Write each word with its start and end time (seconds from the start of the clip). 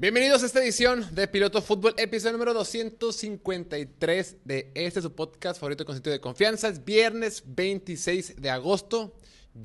Bienvenidos 0.00 0.44
a 0.44 0.46
esta 0.46 0.62
edición 0.62 1.12
de 1.12 1.26
Piloto 1.26 1.60
Fútbol, 1.60 1.92
episodio 1.96 2.34
número 2.34 2.54
253 2.54 4.36
de 4.44 4.70
este 4.76 5.02
su 5.02 5.12
podcast 5.12 5.58
favorito 5.58 5.84
con 5.84 5.96
sentido 5.96 6.12
de 6.12 6.20
confianza. 6.20 6.68
Es 6.68 6.84
viernes 6.84 7.42
26 7.44 8.40
de 8.40 8.48
agosto. 8.48 9.16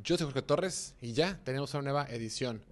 Yo 0.01 0.17
soy 0.17 0.25
Jorge 0.25 0.41
Torres 0.41 0.95
y 1.01 1.13
ya 1.13 1.39
tenemos 1.43 1.71
una 1.75 1.83
nueva 1.83 2.07
edición 2.09 2.63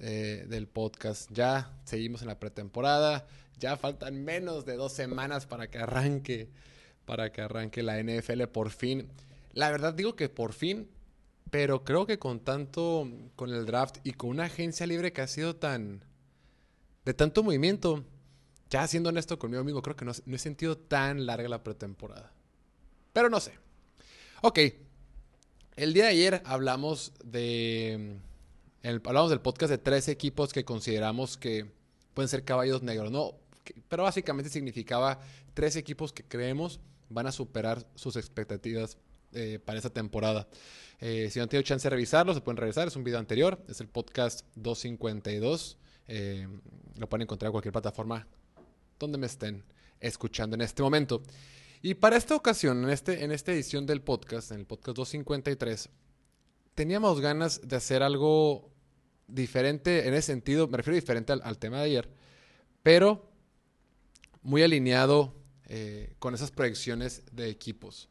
eh, 0.00 0.44
del 0.48 0.66
podcast. 0.66 1.30
Ya 1.30 1.70
seguimos 1.84 2.22
en 2.22 2.26
la 2.26 2.40
pretemporada. 2.40 3.28
Ya 3.60 3.76
faltan 3.76 4.24
menos 4.24 4.66
de 4.66 4.74
dos 4.74 4.92
semanas 4.92 5.46
para 5.46 5.70
que 5.70 5.78
arranque, 5.78 6.48
para 7.04 7.30
que 7.30 7.42
arranque 7.42 7.84
la 7.84 8.02
NFL 8.02 8.42
por 8.46 8.70
fin. 8.70 9.06
La 9.52 9.70
verdad 9.70 9.94
digo 9.94 10.16
que 10.16 10.28
por 10.28 10.52
fin, 10.52 10.90
pero 11.48 11.84
creo 11.84 12.06
que 12.06 12.18
con 12.18 12.40
tanto, 12.40 13.08
con 13.36 13.50
el 13.50 13.66
draft 13.66 13.98
y 14.02 14.14
con 14.14 14.30
una 14.30 14.46
agencia 14.46 14.84
libre 14.84 15.12
que 15.12 15.20
ha 15.20 15.28
sido 15.28 15.54
tan 15.54 16.07
de 17.08 17.14
tanto 17.14 17.42
movimiento, 17.42 18.04
ya 18.68 18.86
siendo 18.86 19.08
honesto 19.08 19.38
conmigo, 19.38 19.62
amigo, 19.62 19.80
creo 19.80 19.96
que 19.96 20.04
no, 20.04 20.12
he 20.12 20.38
sentido 20.38 20.76
tan 20.76 21.24
larga 21.24 21.48
la 21.48 21.64
pretemporada. 21.64 22.34
Pero 23.14 23.30
no 23.30 23.40
sé. 23.40 23.54
Ok. 24.42 24.58
El 25.76 25.94
día 25.94 26.04
de 26.04 26.10
ayer 26.10 26.42
hablamos 26.44 27.14
de. 27.24 28.18
hablamos 28.82 29.30
del 29.30 29.40
podcast 29.40 29.70
de 29.70 29.78
tres 29.78 30.08
equipos 30.08 30.52
que 30.52 30.66
consideramos 30.66 31.38
que 31.38 31.72
pueden 32.12 32.28
ser 32.28 32.44
caballos 32.44 32.82
negros, 32.82 33.10
¿no? 33.10 33.36
pero 33.88 34.02
básicamente 34.02 34.50
significaba 34.50 35.18
tres 35.54 35.76
equipos 35.76 36.12
que 36.12 36.24
creemos 36.24 36.78
van 37.08 37.26
a 37.26 37.32
superar 37.32 37.86
sus 37.94 38.16
expectativas 38.16 38.98
eh, 39.32 39.58
para 39.64 39.78
esta 39.78 39.88
temporada. 39.88 40.46
Eh, 41.00 41.30
si 41.30 41.38
no 41.38 41.44
han 41.44 41.48
tenido 41.48 41.62
chance 41.62 41.84
de 41.84 41.90
revisarlo, 41.90 42.34
se 42.34 42.42
pueden 42.42 42.58
revisar. 42.58 42.86
Es 42.86 42.96
un 42.96 43.04
video 43.04 43.18
anterior. 43.18 43.64
Es 43.66 43.80
el 43.80 43.88
podcast 43.88 44.44
252. 44.56 45.78
Eh, 46.08 46.48
lo 46.96 47.08
pueden 47.08 47.22
encontrar 47.22 47.48
en 47.48 47.52
cualquier 47.52 47.72
plataforma 47.72 48.26
donde 48.98 49.18
me 49.18 49.26
estén 49.26 49.62
escuchando 50.00 50.54
en 50.56 50.62
este 50.62 50.82
momento. 50.82 51.22
Y 51.80 51.94
para 51.94 52.16
esta 52.16 52.34
ocasión, 52.34 52.82
en, 52.82 52.90
este, 52.90 53.22
en 53.22 53.30
esta 53.30 53.52
edición 53.52 53.86
del 53.86 54.02
podcast, 54.02 54.50
en 54.50 54.60
el 54.60 54.66
podcast 54.66 54.96
253, 54.96 55.88
teníamos 56.74 57.20
ganas 57.20 57.60
de 57.66 57.76
hacer 57.76 58.02
algo 58.02 58.70
diferente 59.28 60.08
en 60.08 60.14
ese 60.14 60.32
sentido, 60.32 60.66
me 60.66 60.78
refiero 60.78 60.96
diferente 60.96 61.32
al, 61.32 61.58
tema 61.58 61.78
de 61.78 61.84
ayer, 61.84 62.08
pero 62.82 63.30
muy 64.42 64.62
alineado 64.62 65.34
eh, 65.66 66.14
con 66.18 66.34
esas 66.34 66.50
proyecciones 66.50 67.22
de 67.30 67.50
equipos. 67.50 68.08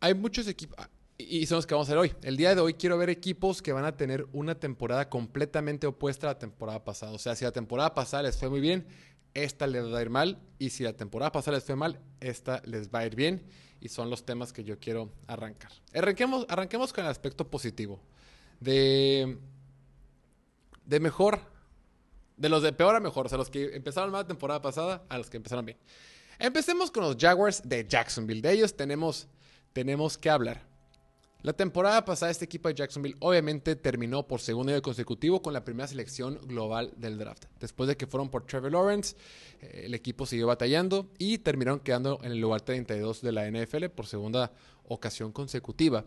Hay 0.00 0.14
muchos 0.14 0.48
equipos, 0.48 0.78
y 1.18 1.46
son 1.46 1.56
los 1.56 1.66
que 1.66 1.74
vamos 1.74 1.88
a 1.88 1.92
ver 1.92 1.98
hoy. 1.98 2.14
El 2.22 2.36
día 2.36 2.54
de 2.54 2.60
hoy 2.60 2.74
quiero 2.74 2.98
ver 2.98 3.08
equipos 3.08 3.62
que 3.62 3.72
van 3.72 3.84
a 3.84 3.96
tener 3.96 4.26
una 4.32 4.54
temporada 4.54 5.08
completamente 5.08 5.86
opuesta 5.86 6.26
a 6.26 6.34
la 6.34 6.38
temporada 6.38 6.84
pasada. 6.84 7.12
O 7.12 7.18
sea, 7.18 7.34
si 7.34 7.44
la 7.44 7.52
temporada 7.52 7.94
pasada 7.94 8.24
les 8.24 8.36
fue 8.36 8.50
muy 8.50 8.60
bien, 8.60 8.86
esta 9.32 9.66
les 9.66 9.90
va 9.92 9.98
a 9.98 10.02
ir 10.02 10.10
mal. 10.10 10.38
Y 10.58 10.70
si 10.70 10.84
la 10.84 10.92
temporada 10.92 11.32
pasada 11.32 11.56
les 11.56 11.64
fue 11.64 11.76
mal, 11.76 12.00
esta 12.20 12.60
les 12.64 12.90
va 12.90 13.00
a 13.00 13.06
ir 13.06 13.14
bien. 13.14 13.46
Y 13.80 13.88
son 13.88 14.10
los 14.10 14.26
temas 14.26 14.52
que 14.52 14.62
yo 14.64 14.78
quiero 14.78 15.10
arrancar. 15.26 15.72
Arranquemos, 15.94 16.44
arranquemos 16.48 16.92
con 16.92 17.04
el 17.04 17.10
aspecto 17.10 17.48
positivo. 17.48 18.00
De, 18.60 19.38
de 20.84 21.00
mejor, 21.00 21.40
de 22.36 22.48
los 22.50 22.62
de 22.62 22.72
peor 22.74 22.94
a 22.94 23.00
mejor. 23.00 23.26
O 23.26 23.28
sea, 23.30 23.38
los 23.38 23.48
que 23.48 23.74
empezaron 23.74 24.10
mal 24.10 24.22
la 24.22 24.28
temporada 24.28 24.60
pasada 24.60 25.04
a 25.08 25.16
los 25.16 25.30
que 25.30 25.38
empezaron 25.38 25.64
bien. 25.64 25.78
Empecemos 26.38 26.90
con 26.90 27.04
los 27.04 27.16
Jaguars 27.18 27.62
de 27.64 27.86
Jacksonville. 27.88 28.42
De 28.42 28.52
ellos 28.52 28.76
tenemos, 28.76 29.28
tenemos 29.72 30.18
que 30.18 30.28
hablar. 30.28 30.75
La 31.46 31.52
temporada 31.52 32.04
pasada 32.04 32.32
este 32.32 32.44
equipo 32.44 32.66
de 32.66 32.74
Jacksonville 32.74 33.14
obviamente 33.20 33.76
terminó 33.76 34.26
por 34.26 34.40
segundo 34.40 34.72
año 34.72 34.82
consecutivo 34.82 35.42
con 35.42 35.52
la 35.52 35.62
primera 35.62 35.86
selección 35.86 36.40
global 36.42 36.92
del 36.96 37.18
draft. 37.18 37.44
Después 37.60 37.86
de 37.86 37.96
que 37.96 38.08
fueron 38.08 38.30
por 38.30 38.44
Trevor 38.44 38.72
Lawrence, 38.72 39.14
eh, 39.60 39.82
el 39.84 39.94
equipo 39.94 40.26
siguió 40.26 40.48
batallando 40.48 41.08
y 41.18 41.38
terminaron 41.38 41.78
quedando 41.78 42.18
en 42.24 42.32
el 42.32 42.40
lugar 42.40 42.62
32 42.62 43.22
de 43.22 43.30
la 43.30 43.48
NFL 43.48 43.84
por 43.94 44.08
segunda 44.08 44.50
ocasión 44.88 45.30
consecutiva. 45.30 46.04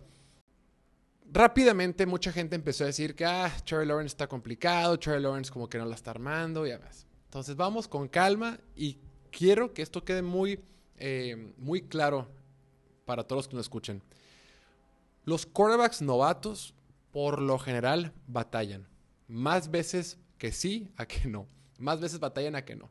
Rápidamente 1.31 2.05
mucha 2.05 2.33
gente 2.33 2.57
empezó 2.57 2.83
a 2.83 2.87
decir 2.87 3.15
que 3.15 3.23
ah, 3.23 3.49
Trevor 3.63 3.87
Lawrence 3.87 4.11
está 4.11 4.27
complicado, 4.27 4.99
Trevor 4.99 5.21
Lawrence 5.21 5.53
como 5.53 5.69
que 5.69 5.77
no 5.77 5.85
la 5.85 5.95
está 5.95 6.11
armando 6.11 6.67
y 6.67 6.71
demás. 6.71 7.07
Entonces 7.27 7.55
vamos 7.55 7.87
con 7.87 8.09
calma 8.09 8.59
y 8.75 8.97
quiero 9.31 9.73
que 9.73 9.83
esto 9.83 10.03
quede 10.03 10.21
muy, 10.21 10.59
eh, 10.97 11.53
muy 11.55 11.83
claro 11.83 12.27
para 13.05 13.23
todos 13.23 13.37
los 13.37 13.47
que 13.47 13.55
nos 13.55 13.67
escuchen. 13.67 14.01
Los 15.29 15.45
quarterbacks 15.45 16.01
novatos, 16.01 16.73
por 17.11 17.39
lo 17.39 17.59
general, 17.59 18.13
batallan. 18.25 18.87
Más 19.27 19.69
veces 19.69 20.17
que 20.39 20.51
sí 20.51 20.89
a 20.97 21.05
que 21.05 21.29
no. 21.29 21.45
Más 21.77 22.01
veces 22.01 22.19
batallan 22.19 22.55
a 22.55 22.65
que 22.65 22.75
no. 22.75 22.89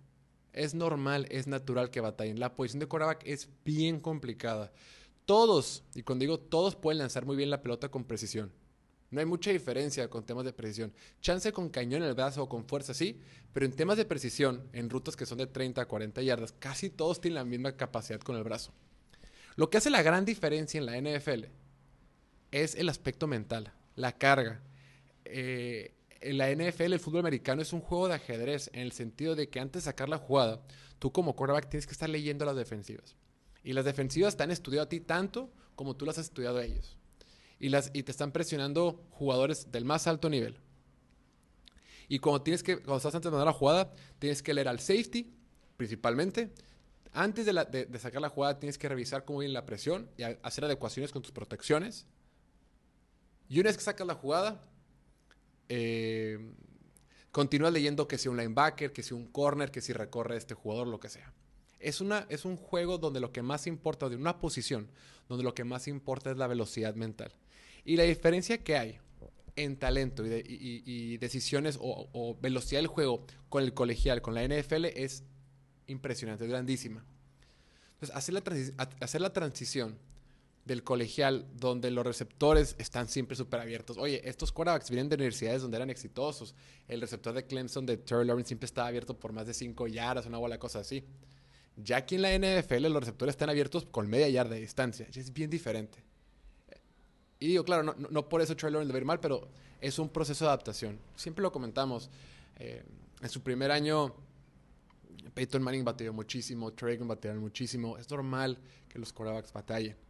Es 0.52 0.72
normal, 0.72 1.26
es 1.30 1.48
natural 1.48 1.90
que 1.90 2.00
batallen. 2.00 2.38
La 2.38 2.54
posición 2.54 2.78
de 2.78 2.86
quarterback 2.86 3.26
es 3.26 3.48
bien 3.64 3.98
complicada. 3.98 4.70
Todos, 5.24 5.82
y 5.96 6.04
cuando 6.04 6.22
digo 6.22 6.38
todos, 6.38 6.76
pueden 6.76 6.98
lanzar 6.98 7.26
muy 7.26 7.34
bien 7.34 7.50
la 7.50 7.60
pelota 7.60 7.90
con 7.90 8.04
precisión. 8.04 8.52
No 9.10 9.18
hay 9.18 9.26
mucha 9.26 9.50
diferencia 9.50 10.08
con 10.08 10.24
temas 10.24 10.44
de 10.44 10.52
precisión. 10.52 10.94
Chance 11.20 11.52
con 11.52 11.70
cañón 11.70 12.04
en 12.04 12.08
el 12.08 12.14
brazo 12.14 12.44
o 12.44 12.48
con 12.48 12.68
fuerza, 12.68 12.94
sí, 12.94 13.18
pero 13.52 13.66
en 13.66 13.72
temas 13.72 13.96
de 13.96 14.04
precisión, 14.04 14.62
en 14.72 14.90
rutas 14.90 15.16
que 15.16 15.26
son 15.26 15.38
de 15.38 15.48
30 15.48 15.82
a 15.82 15.88
40 15.88 16.22
yardas, 16.22 16.52
casi 16.52 16.88
todos 16.88 17.20
tienen 17.20 17.34
la 17.34 17.44
misma 17.44 17.72
capacidad 17.72 18.20
con 18.20 18.36
el 18.36 18.44
brazo. 18.44 18.72
Lo 19.56 19.70
que 19.70 19.78
hace 19.78 19.90
la 19.90 20.02
gran 20.02 20.24
diferencia 20.24 20.78
en 20.78 20.86
la 20.86 21.00
NFL 21.00 21.46
es 22.50 22.74
el 22.74 22.88
aspecto 22.88 23.26
mental, 23.26 23.72
la 23.94 24.12
carga. 24.12 24.60
en 25.24 25.34
eh, 25.34 25.94
la 26.20 26.50
NFL, 26.50 26.94
el 26.94 27.00
fútbol 27.00 27.20
americano 27.20 27.62
es 27.62 27.72
un 27.72 27.80
juego 27.80 28.08
de 28.08 28.14
ajedrez 28.14 28.70
en 28.72 28.80
el 28.80 28.92
sentido 28.92 29.34
de 29.34 29.48
que 29.48 29.60
antes 29.60 29.84
de 29.84 29.90
sacar 29.90 30.08
la 30.08 30.18
jugada, 30.18 30.62
tú 30.98 31.12
como 31.12 31.36
quarterback 31.36 31.68
tienes 31.68 31.86
que 31.86 31.92
estar 31.92 32.08
leyendo 32.08 32.44
las 32.44 32.56
defensivas. 32.56 33.16
Y 33.62 33.72
las 33.72 33.84
defensivas 33.84 34.36
te 34.36 34.42
han 34.44 34.50
estudiado 34.50 34.84
a 34.84 34.88
ti 34.88 35.00
tanto 35.00 35.52
como 35.74 35.96
tú 35.96 36.06
las 36.06 36.18
has 36.18 36.26
estudiado 36.26 36.58
a 36.58 36.64
ellos. 36.64 36.96
Y, 37.60 37.68
las, 37.68 37.90
y 37.92 38.02
te 38.02 38.12
están 38.12 38.32
presionando 38.32 39.04
jugadores 39.10 39.70
del 39.70 39.84
más 39.84 40.06
alto 40.06 40.30
nivel. 40.30 40.58
Y 42.08 42.20
cuando, 42.20 42.42
tienes 42.42 42.62
que, 42.62 42.76
cuando 42.76 42.96
estás 42.96 43.14
antes 43.14 43.30
de 43.30 43.32
mandar 43.32 43.46
la 43.46 43.58
jugada, 43.58 43.92
tienes 44.18 44.42
que 44.42 44.54
leer 44.54 44.68
al 44.68 44.80
safety, 44.80 45.34
principalmente. 45.76 46.52
Antes 47.12 47.46
de, 47.46 47.86
de 47.88 47.98
sacar 47.98 48.22
la 48.22 48.28
jugada, 48.28 48.58
tienes 48.58 48.78
que 48.78 48.88
revisar 48.88 49.24
cómo 49.24 49.40
viene 49.40 49.52
la 49.52 49.66
presión 49.66 50.08
y 50.16 50.22
hacer 50.22 50.64
adecuaciones 50.64 51.12
con 51.12 51.22
tus 51.22 51.32
protecciones. 51.32 52.06
Y 53.48 53.60
una 53.60 53.68
vez 53.68 53.76
que 53.76 53.84
sacas 53.84 54.06
la 54.06 54.14
jugada, 54.14 54.60
eh, 55.68 56.38
leyendo 57.72 58.08
que 58.08 58.18
sea 58.18 58.30
un 58.30 58.36
linebacker, 58.36 58.92
que 58.92 59.02
sea 59.02 59.16
un 59.16 59.26
corner, 59.26 59.70
que 59.70 59.80
si 59.80 59.92
recorre 59.92 60.36
este 60.36 60.54
jugador, 60.54 60.88
lo 60.88 60.98
que 60.98 61.08
sea. 61.08 61.32
Es, 61.78 62.00
una, 62.00 62.26
es 62.28 62.44
un 62.44 62.56
juego 62.56 62.98
donde 62.98 63.20
lo 63.20 63.32
que 63.32 63.42
más 63.42 63.66
importa, 63.66 64.08
de 64.08 64.16
una 64.16 64.40
posición, 64.40 64.90
donde 65.28 65.44
lo 65.44 65.54
que 65.54 65.64
más 65.64 65.86
importa 65.86 66.30
es 66.30 66.36
la 66.36 66.46
velocidad 66.46 66.94
mental. 66.94 67.32
Y 67.84 67.96
la 67.96 68.02
diferencia 68.02 68.62
que 68.62 68.76
hay 68.76 68.98
en 69.56 69.76
talento 69.76 70.24
y, 70.26 71.16
decisiones 71.18 71.78
o, 71.80 72.36
velocidad 72.40 72.80
del 72.80 72.88
juego 72.88 73.24
con 73.48 73.62
el 73.62 73.72
colegial, 73.72 74.20
con 74.20 74.34
la 74.34 74.44
NFL, 74.44 74.86
es 74.86 75.24
impresionante, 75.86 76.44
es 76.44 76.50
grandísima. 76.50 77.04
Entonces, 77.94 78.16
hacer 78.16 78.34
la, 78.34 78.42
hacer 79.00 79.20
la 79.20 79.32
transición 79.32 79.98
del 80.68 80.84
colegial 80.84 81.46
donde 81.56 81.90
los 81.90 82.06
receptores 82.06 82.76
están 82.78 83.08
siempre 83.08 83.36
súper 83.36 83.58
abiertos. 83.58 83.96
Oye, 83.96 84.20
estos 84.28 84.52
quarterbacks 84.52 84.90
vienen 84.90 85.08
de 85.08 85.14
universidades 85.14 85.62
donde 85.62 85.78
eran 85.78 85.88
exitosos. 85.88 86.54
El 86.86 87.00
receptor 87.00 87.32
de 87.32 87.46
Clemson 87.46 87.86
de 87.86 87.96
Terry 87.96 88.26
Lawrence 88.26 88.48
siempre 88.48 88.66
estaba 88.66 88.86
abierto 88.86 89.18
por 89.18 89.32
más 89.32 89.46
de 89.46 89.54
5 89.54 89.86
yardas, 89.86 90.26
una 90.26 90.36
bola 90.36 90.58
cosa 90.58 90.80
así. 90.80 91.02
Ya 91.76 91.96
aquí 91.96 92.16
en 92.16 92.22
la 92.22 92.36
NFL 92.36 92.82
los 92.82 93.00
receptores 93.00 93.32
están 93.32 93.48
abiertos 93.48 93.86
con 93.86 94.08
media 94.08 94.28
yarda 94.28 94.56
de 94.56 94.60
distancia. 94.60 95.06
es 95.12 95.32
bien 95.32 95.48
diferente. 95.48 96.04
Y 97.40 97.48
digo, 97.48 97.64
claro, 97.64 97.94
no, 97.96 98.28
por 98.28 98.42
eso 98.42 98.54
Terry 98.54 98.70
Lawrence 98.70 98.88
debe 98.88 98.98
ir 98.98 99.06
mal, 99.06 99.20
pero 99.20 99.48
es 99.80 99.98
un 99.98 100.10
proceso 100.10 100.44
de 100.44 100.50
adaptación. 100.50 100.98
Siempre 101.16 101.42
lo 101.42 101.50
comentamos. 101.50 102.10
Eh, 102.56 102.84
en 103.22 103.28
su 103.30 103.42
primer 103.42 103.70
año, 103.70 104.14
Peyton 105.32 105.62
Manning 105.62 105.84
batalló 105.84 106.12
muchísimo, 106.12 106.74
Tragan 106.74 107.08
batalló 107.08 107.40
muchísimo. 107.40 107.96
Es 107.96 108.10
normal 108.10 108.58
que 108.86 108.98
los 108.98 109.14
quarterbacks 109.14 109.50
batallen. 109.50 110.07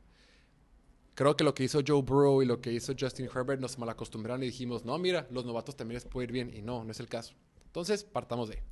Creo 1.18 1.36
que 1.36 1.42
lo 1.42 1.52
que 1.52 1.64
hizo 1.64 1.80
Joe 1.84 2.00
Burrow 2.00 2.42
y 2.42 2.46
lo 2.46 2.60
que 2.60 2.72
hizo 2.72 2.92
Justin 2.96 3.26
Herbert 3.26 3.60
nos 3.60 3.76
malacostumbraron 3.76 4.40
y 4.44 4.46
dijimos, 4.46 4.84
no, 4.84 4.96
mira, 4.98 5.26
los 5.32 5.44
novatos 5.44 5.74
también 5.74 5.94
les 5.94 6.04
puede 6.04 6.26
ir 6.26 6.32
bien. 6.32 6.54
Y 6.54 6.62
no, 6.62 6.84
no 6.84 6.92
es 6.92 7.00
el 7.00 7.08
caso. 7.08 7.34
Entonces, 7.66 8.04
partamos 8.04 8.48
de 8.48 8.54
ahí. 8.54 8.62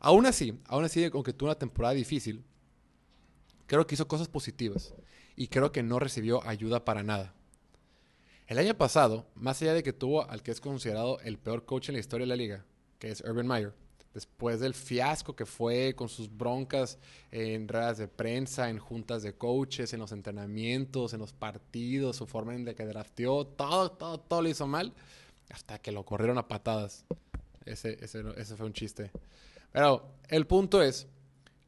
Aún 0.00 0.26
así, 0.26 0.60
aún 0.66 0.84
así, 0.84 1.08
aunque 1.10 1.32
tuvo 1.32 1.48
una 1.48 1.58
temporada 1.58 1.94
difícil, 1.94 2.44
creo 3.66 3.86
que 3.86 3.94
hizo 3.94 4.06
cosas 4.06 4.28
positivas. 4.28 4.92
Y 5.34 5.48
creo 5.48 5.72
que 5.72 5.82
no 5.82 5.98
recibió 5.98 6.46
ayuda 6.46 6.84
para 6.84 7.02
nada. 7.02 7.32
El 8.48 8.58
año 8.58 8.76
pasado, 8.76 9.26
más 9.34 9.62
allá 9.62 9.72
de 9.72 9.82
que 9.82 9.94
tuvo 9.94 10.28
al 10.28 10.42
que 10.42 10.50
es 10.50 10.60
considerado 10.60 11.20
el 11.20 11.38
peor 11.38 11.64
coach 11.64 11.88
en 11.88 11.94
la 11.94 12.00
historia 12.00 12.24
de 12.24 12.28
la 12.28 12.36
liga, 12.36 12.66
que 12.98 13.12
es 13.12 13.22
Urban 13.22 13.46
Meyer, 13.46 13.72
después 14.14 14.60
del 14.60 14.74
fiasco 14.74 15.34
que 15.34 15.44
fue 15.44 15.94
con 15.94 16.08
sus 16.08 16.34
broncas 16.34 16.98
en 17.32 17.66
redes 17.68 17.98
de 17.98 18.08
prensa, 18.08 18.70
en 18.70 18.78
juntas 18.78 19.22
de 19.22 19.34
coaches, 19.34 19.92
en 19.92 20.00
los 20.00 20.12
entrenamientos, 20.12 21.12
en 21.12 21.20
los 21.20 21.32
partidos, 21.32 22.16
su 22.16 22.26
forma 22.26 22.54
en 22.54 22.64
la 22.64 22.74
que 22.74 22.86
drafteó, 22.86 23.44
todo, 23.44 23.90
todo, 23.90 24.18
todo 24.18 24.42
lo 24.42 24.48
hizo 24.48 24.66
mal, 24.66 24.94
hasta 25.50 25.78
que 25.78 25.92
lo 25.92 26.04
corrieron 26.04 26.38
a 26.38 26.48
patadas 26.48 27.04
Ese, 27.66 27.98
ese, 28.02 28.22
ese 28.36 28.56
fue 28.56 28.66
un 28.66 28.72
chiste. 28.72 29.10
Pero 29.72 30.14
el 30.28 30.46
punto 30.46 30.80
es 30.80 31.08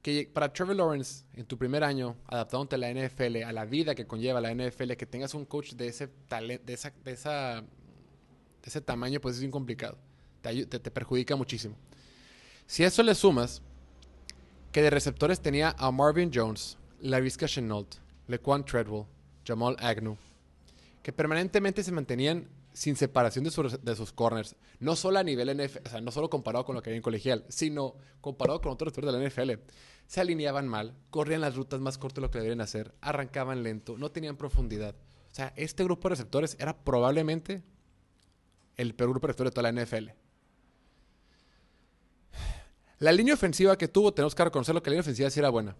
que 0.00 0.30
para 0.32 0.52
Trevor 0.52 0.76
Lawrence, 0.76 1.24
en 1.34 1.46
tu 1.46 1.58
primer 1.58 1.82
año, 1.82 2.14
adaptándote 2.28 2.76
a 2.76 2.78
la 2.78 2.92
NFL, 2.92 3.42
a 3.42 3.52
la 3.52 3.64
vida 3.64 3.96
que 3.96 4.06
conlleva 4.06 4.40
la 4.40 4.54
NFL, 4.54 4.92
que 4.92 5.04
tengas 5.04 5.34
un 5.34 5.44
coach 5.44 5.72
de 5.72 5.88
ese 5.88 6.06
de 6.06 6.72
esa, 6.72 6.92
de 7.04 7.12
esa, 7.12 7.60
de 7.60 8.66
ese 8.66 8.80
tamaño, 8.80 9.20
pues 9.20 9.34
es 9.34 9.40
bien 9.40 9.50
complicado. 9.50 9.98
Te, 10.42 10.64
te, 10.66 10.78
te 10.78 10.90
perjudica 10.92 11.34
muchísimo. 11.34 11.74
Si 12.66 12.82
a 12.82 12.88
eso 12.88 13.02
le 13.04 13.14
sumas 13.14 13.62
que 14.72 14.82
de 14.82 14.90
receptores 14.90 15.40
tenía 15.40 15.74
a 15.78 15.90
Marvin 15.92 16.30
Jones, 16.34 16.78
LaVisca 17.00 17.46
Chenault, 17.46 17.96
LeQuan 18.26 18.64
Treadwell, 18.64 19.06
Jamal 19.46 19.76
Agnew, 19.78 20.16
que 21.02 21.12
permanentemente 21.12 21.84
se 21.84 21.92
mantenían 21.92 22.48
sin 22.72 22.96
separación 22.96 23.44
de, 23.44 23.96
sus 23.96 24.12
corners. 24.12 24.56
No 24.80 24.96
solo 24.96 25.18
a 25.20 25.22
nivel 25.22 25.56
NFL, 25.56 25.78
o 25.86 25.88
sea, 25.88 26.00
no 26.00 26.10
solo 26.10 26.28
comparado 26.28 26.64
con 26.64 26.74
lo 26.74 26.82
que 26.82 26.90
había 26.90 26.96
en 26.96 27.02
colegial, 27.02 27.44
sino 27.48 27.94
comparado 28.20 28.60
con 28.60 28.72
otros 28.72 28.88
receptores 28.92 29.14
de 29.14 29.20
la 29.20 29.28
NFL. 29.28 29.62
Se 30.08 30.20
alineaban 30.20 30.66
mal, 30.66 30.94
corrían 31.10 31.40
las 31.40 31.54
rutas 31.54 31.80
más 31.80 31.96
cortas 31.98 32.16
de 32.16 32.22
lo 32.22 32.30
que 32.30 32.38
deberían 32.38 32.60
hacer, 32.60 32.92
arrancaban 33.00 33.62
lento, 33.62 33.96
no 33.96 34.10
tenían 34.10 34.36
profundidad. 34.36 34.94
O 35.30 35.34
sea, 35.34 35.52
este 35.56 35.84
grupo 35.84 36.08
de 36.08 36.16
receptores 36.16 36.56
era 36.58 36.76
probablemente 36.76 37.62
el 38.76 38.94
peor 38.94 39.10
grupo 39.10 39.26
de 39.26 39.32
receptores 39.32 39.52
de 39.52 39.54
toda 39.54 39.72
la 39.72 39.82
NFL. 39.82 40.25
La 42.98 43.12
línea 43.12 43.34
ofensiva 43.34 43.76
que 43.76 43.88
tuvo, 43.88 44.12
tenemos 44.12 44.34
que 44.34 44.44
reconocerlo 44.44 44.82
que 44.82 44.90
la 44.90 44.94
línea 44.94 45.02
ofensiva 45.02 45.30
sí 45.30 45.38
era 45.38 45.50
buena. 45.50 45.76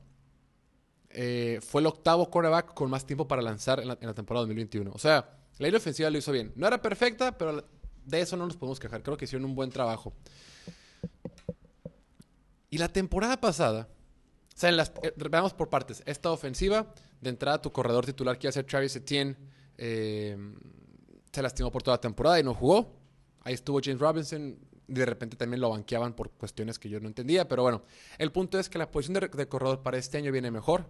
Eh, 1.10 1.60
fue 1.66 1.80
el 1.80 1.86
octavo 1.86 2.30
quarterback 2.30 2.74
con 2.74 2.90
más 2.90 3.06
tiempo 3.06 3.26
para 3.26 3.40
lanzar 3.40 3.80
en 3.80 3.88
la, 3.88 3.98
en 4.00 4.14
temporada 4.14 4.42
2021. 4.42 4.90
O 4.92 4.98
sea, 4.98 5.38
la 5.58 5.66
línea 5.66 5.78
ofensiva 5.78 6.10
lo 6.10 6.18
hizo 6.18 6.30
bien. 6.30 6.52
No 6.56 6.66
era 6.66 6.82
perfecta, 6.82 7.36
pero 7.38 7.64
de 8.04 8.20
eso 8.20 8.36
no 8.36 8.46
nos 8.46 8.56
podemos 8.56 8.78
quejar. 8.78 9.02
Creo 9.02 9.16
que 9.16 9.24
hicieron 9.24 9.46
un 9.46 9.54
buen 9.54 9.70
trabajo. 9.70 10.12
Y 12.68 12.78
la 12.78 12.88
temporada 12.88 13.40
pasada, 13.40 13.88
o 14.54 14.58
sea, 14.58 14.70
las, 14.72 14.92
eh, 15.02 15.14
veamos 15.30 15.54
por 15.54 15.70
partes. 15.70 16.02
Esta 16.04 16.30
ofensiva, 16.30 16.92
de 17.20 17.30
entrada, 17.30 17.62
tu 17.62 17.72
corredor 17.72 18.04
titular 18.04 18.38
que 18.38 18.46
iba 18.46 18.50
a 18.50 18.52
ser 18.52 18.66
Travis 18.66 18.94
Etienne, 18.96 19.36
eh, 19.78 20.36
se 21.32 21.42
lastimó 21.42 21.70
por 21.70 21.82
toda 21.82 21.96
la 21.96 22.00
temporada 22.00 22.38
y 22.38 22.42
no 22.42 22.52
jugó. 22.52 22.94
Ahí 23.40 23.54
estuvo 23.54 23.80
James 23.82 24.00
Robinson, 24.00 24.58
de 24.88 25.06
repente 25.06 25.36
también 25.36 25.60
lo 25.60 25.70
banqueaban 25.70 26.14
por 26.14 26.30
cuestiones 26.30 26.78
que 26.78 26.88
yo 26.88 27.00
no 27.00 27.08
entendía, 27.08 27.48
pero 27.48 27.62
bueno, 27.62 27.82
el 28.18 28.32
punto 28.32 28.58
es 28.58 28.68
que 28.68 28.78
la 28.78 28.90
posición 28.90 29.28
de, 29.30 29.48
corredor 29.48 29.82
para 29.82 29.98
este 29.98 30.18
año 30.18 30.32
viene 30.32 30.50
mejor. 30.50 30.86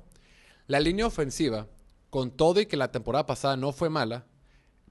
La 0.66 0.80
línea 0.80 1.06
ofensiva, 1.06 1.66
con 2.10 2.30
todo 2.30 2.60
y 2.60 2.66
que 2.66 2.76
la 2.76 2.92
temporada 2.92 3.26
pasada 3.26 3.56
no 3.56 3.72
fue 3.72 3.88
mala, 3.88 4.26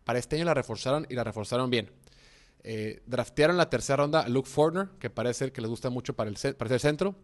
para 0.04 0.20
este 0.20 0.36
año 0.36 0.46
la 0.46 0.54
reforzaron 0.54 1.06
y 1.10 1.16
la 1.16 1.24
reforzaron 1.24 1.70
bien. 1.70 1.92
Eh, 2.64 3.04
draftearon 3.06 3.58
la 3.58 3.70
tercera 3.70 3.98
ronda 3.98 4.22
a 4.22 4.30
Luke 4.30 4.50
Fortner, 4.50 4.90
que 5.00 5.10
parece 5.10 5.52
que 5.52 5.62
les 5.62 5.70
gusta 5.70 5.90
mucho 5.90 6.16
para 6.16 6.30
el, 6.30 6.56
para 6.56 6.74
el 6.74 6.80
centro, 6.80 7.16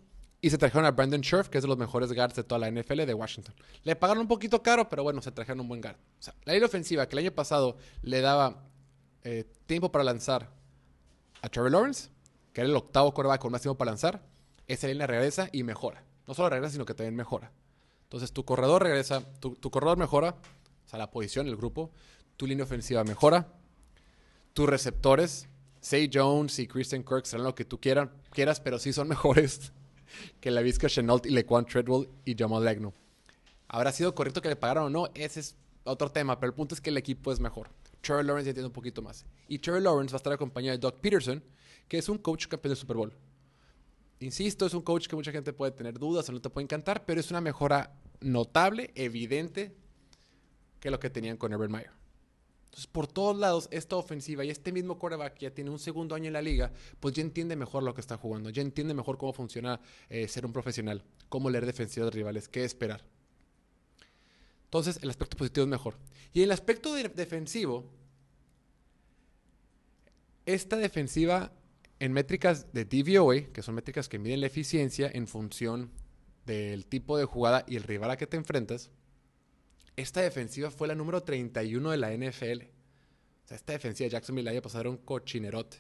y 0.41 0.49
se 0.49 0.57
trajeron 0.57 0.85
a 0.85 0.91
Brandon 0.91 1.21
Scherf, 1.21 1.49
que 1.49 1.59
es 1.59 1.63
de 1.63 1.67
los 1.67 1.77
mejores 1.77 2.11
guards 2.13 2.35
de 2.35 2.43
toda 2.43 2.59
la 2.59 2.69
NFL 2.69 3.05
de 3.05 3.13
Washington. 3.13 3.53
Le 3.83 3.95
pagaron 3.95 4.21
un 4.21 4.27
poquito 4.27 4.61
caro, 4.63 4.89
pero 4.89 5.03
bueno, 5.03 5.21
se 5.21 5.31
trajeron 5.31 5.61
un 5.61 5.67
buen 5.67 5.81
guard. 5.81 5.97
La 6.45 6.53
línea 6.53 6.65
ofensiva 6.65 7.07
que 7.07 7.15
el 7.15 7.19
año 7.25 7.31
pasado 7.31 7.77
le 8.01 8.21
daba 8.21 8.63
eh, 9.23 9.45
tiempo 9.67 9.91
para 9.91 10.03
lanzar 10.03 10.49
a 11.41 11.49
Trevor 11.49 11.71
Lawrence, 11.71 12.09
que 12.53 12.61
era 12.61 12.69
el 12.69 12.75
octavo 12.75 13.13
quarterback 13.13 13.41
con 13.41 13.51
más 13.51 13.61
tiempo 13.61 13.77
para 13.77 13.91
lanzar, 13.91 14.21
esa 14.67 14.87
línea 14.87 15.07
regresa 15.07 15.49
y 15.51 15.63
mejora. 15.63 16.03
No 16.27 16.33
solo 16.33 16.49
regresa, 16.49 16.73
sino 16.73 16.85
que 16.85 16.93
también 16.93 17.15
mejora. 17.15 17.51
Entonces 18.03 18.31
tu 18.31 18.43
corredor 18.45 18.83
regresa, 18.83 19.23
tu, 19.39 19.55
corredor 19.71 19.97
mejora, 19.97 20.35
o 20.85 20.89
sea, 20.89 20.99
la 20.99 21.09
posición, 21.09 21.47
el 21.47 21.55
grupo, 21.55 21.91
tu 22.37 22.45
línea 22.45 22.65
ofensiva 22.65 23.03
mejora, 23.03 23.47
tus 24.53 24.67
receptores, 24.67 25.47
Say 25.79 26.11
Jones 26.13 26.59
y 26.59 26.67
Christian 26.67 27.03
Kirk 27.03 27.25
serán 27.25 27.45
lo 27.45 27.55
que 27.55 27.65
tú 27.65 27.79
quieras, 27.79 28.09
quieras 28.31 28.59
pero 28.59 28.79
sí 28.79 28.93
son 28.93 29.07
mejores 29.09 29.71
que 30.39 30.51
la 30.51 30.61
Vizca 30.61 30.87
Chenault 30.87 31.25
y 31.25 31.29
Lequan 31.29 31.65
Treadwell 31.65 32.09
y 32.25 32.35
Jamal 32.35 32.65
Legno. 32.65 32.93
¿Habrá 33.67 33.91
sido 33.91 34.13
correcto 34.13 34.41
que 34.41 34.49
le 34.49 34.57
pagaron 34.57 34.83
o 34.83 34.89
no? 34.89 35.09
Ese 35.13 35.39
es 35.39 35.55
otro 35.85 36.11
tema, 36.11 36.39
pero 36.39 36.49
el 36.49 36.55
punto 36.55 36.75
es 36.75 36.81
que 36.81 36.89
el 36.89 36.97
equipo 36.97 37.31
es 37.31 37.39
mejor. 37.39 37.69
Trevor 38.01 38.25
Lawrence 38.25 38.49
entiende 38.49 38.67
un 38.67 38.73
poquito 38.73 39.01
más. 39.01 39.25
Y 39.47 39.59
Trevor 39.59 39.81
Lawrence 39.81 40.13
va 40.13 40.17
a 40.17 40.19
estar 40.19 40.33
acompañado 40.33 40.77
de 40.77 40.81
Doug 40.81 40.99
Peterson, 40.99 41.43
que 41.87 41.97
es 41.97 42.09
un 42.09 42.17
coach 42.17 42.47
campeón 42.47 42.71
del 42.71 42.77
Super 42.77 42.97
Bowl. 42.97 43.13
Insisto, 44.19 44.65
es 44.65 44.73
un 44.73 44.81
coach 44.81 45.07
que 45.07 45.15
mucha 45.15 45.31
gente 45.31 45.51
puede 45.53 45.71
tener 45.71 45.97
dudas 45.97 46.29
o 46.29 46.31
no 46.31 46.41
te 46.41 46.49
puede 46.49 46.65
encantar, 46.65 47.05
pero 47.05 47.19
es 47.19 47.31
una 47.31 47.41
mejora 47.41 47.99
notable, 48.19 48.91
evidente, 48.95 49.75
que 50.79 50.91
lo 50.91 50.99
que 50.99 51.09
tenían 51.09 51.37
con 51.37 51.53
Urban 51.53 51.71
Meyer. 51.71 51.91
Entonces, 52.65 52.87
por 52.87 53.05
todos 53.07 53.37
lados, 53.37 53.67
esta 53.71 53.97
ofensiva 53.97 54.45
y 54.45 54.49
este 54.49 54.71
mismo 54.71 54.97
quarterback 54.97 55.33
que 55.33 55.41
ya 55.41 55.53
tiene 55.53 55.69
un 55.71 55.79
segundo 55.79 56.15
año 56.15 56.27
en 56.27 56.33
la 56.33 56.41
liga, 56.41 56.71
pues 56.99 57.13
ya 57.13 57.21
entiende 57.21 57.55
mejor 57.55 57.83
lo 57.83 57.93
que 57.93 57.99
está 57.99 58.15
jugando, 58.15 58.49
ya 58.49 58.61
entiende 58.61 58.93
mejor 58.93 59.17
cómo 59.17 59.33
funciona 59.33 59.81
eh, 60.07 60.27
ser 60.29 60.45
un 60.45 60.53
profesional, 60.53 61.03
cómo 61.27 61.49
leer 61.49 61.65
defensivos 61.65 62.11
de 62.11 62.15
rivales, 62.15 62.47
qué 62.47 62.63
esperar. 62.63 63.03
Entonces, 64.71 64.99
el 65.03 65.09
aspecto 65.09 65.35
positivo 65.35 65.65
es 65.65 65.69
mejor. 65.69 65.95
Y 66.31 66.43
el 66.43 66.51
aspecto 66.53 66.93
de 66.93 67.09
defensivo, 67.09 67.91
esta 70.45 70.77
defensiva 70.77 71.51
en 71.99 72.13
métricas 72.13 72.71
de 72.71 72.85
DVOA, 72.85 73.51
que 73.51 73.63
son 73.63 73.75
métricas 73.75 74.07
que 74.07 74.17
miden 74.17 74.39
la 74.39 74.47
eficiencia 74.47 75.11
en 75.13 75.27
función 75.27 75.91
del 76.45 76.85
tipo 76.85 77.17
de 77.17 77.25
jugada 77.25 77.65
y 77.67 77.75
el 77.75 77.83
rival 77.83 78.11
a 78.11 78.17
que 78.17 78.27
te 78.27 78.37
enfrentas, 78.37 78.91
esta 79.97 80.21
defensiva 80.21 80.71
fue 80.71 80.87
la 80.87 80.95
número 80.95 81.21
31 81.21 81.91
de 81.91 81.97
la 81.97 82.13
NFL. 82.13 82.63
O 83.43 83.47
sea, 83.47 83.57
esta 83.57 83.73
defensiva 83.73 84.05
de 84.05 84.11
Jacksonville 84.11 84.53
la 84.53 84.61
pasado 84.61 84.89
un 84.89 84.99
cochinerote. 84.99 85.79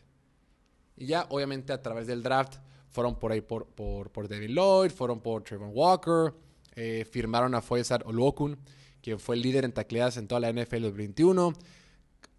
Y 0.97 1.05
ya, 1.05 1.27
obviamente, 1.29 1.71
a 1.71 1.81
través 1.81 2.07
del 2.07 2.23
draft, 2.23 2.57
fueron 2.89 3.17
por 3.17 3.31
ahí 3.31 3.39
por, 3.39 3.67
por, 3.67 4.11
por 4.11 4.27
David 4.27 4.49
Lloyd, 4.49 4.91
fueron 4.91 5.21
por 5.21 5.43
Trevor 5.43 5.69
Walker, 5.71 6.33
eh, 6.75 7.05
firmaron 7.09 7.55
a 7.55 7.61
Foyesar 7.61 8.03
Olokun, 8.05 8.59
quien 9.01 9.19
fue 9.19 9.35
el 9.35 9.41
líder 9.41 9.65
en 9.65 9.73
tacleadas 9.73 10.17
en 10.17 10.27
toda 10.27 10.41
la 10.41 10.51
NFL 10.51 10.83
2021. 10.83 11.53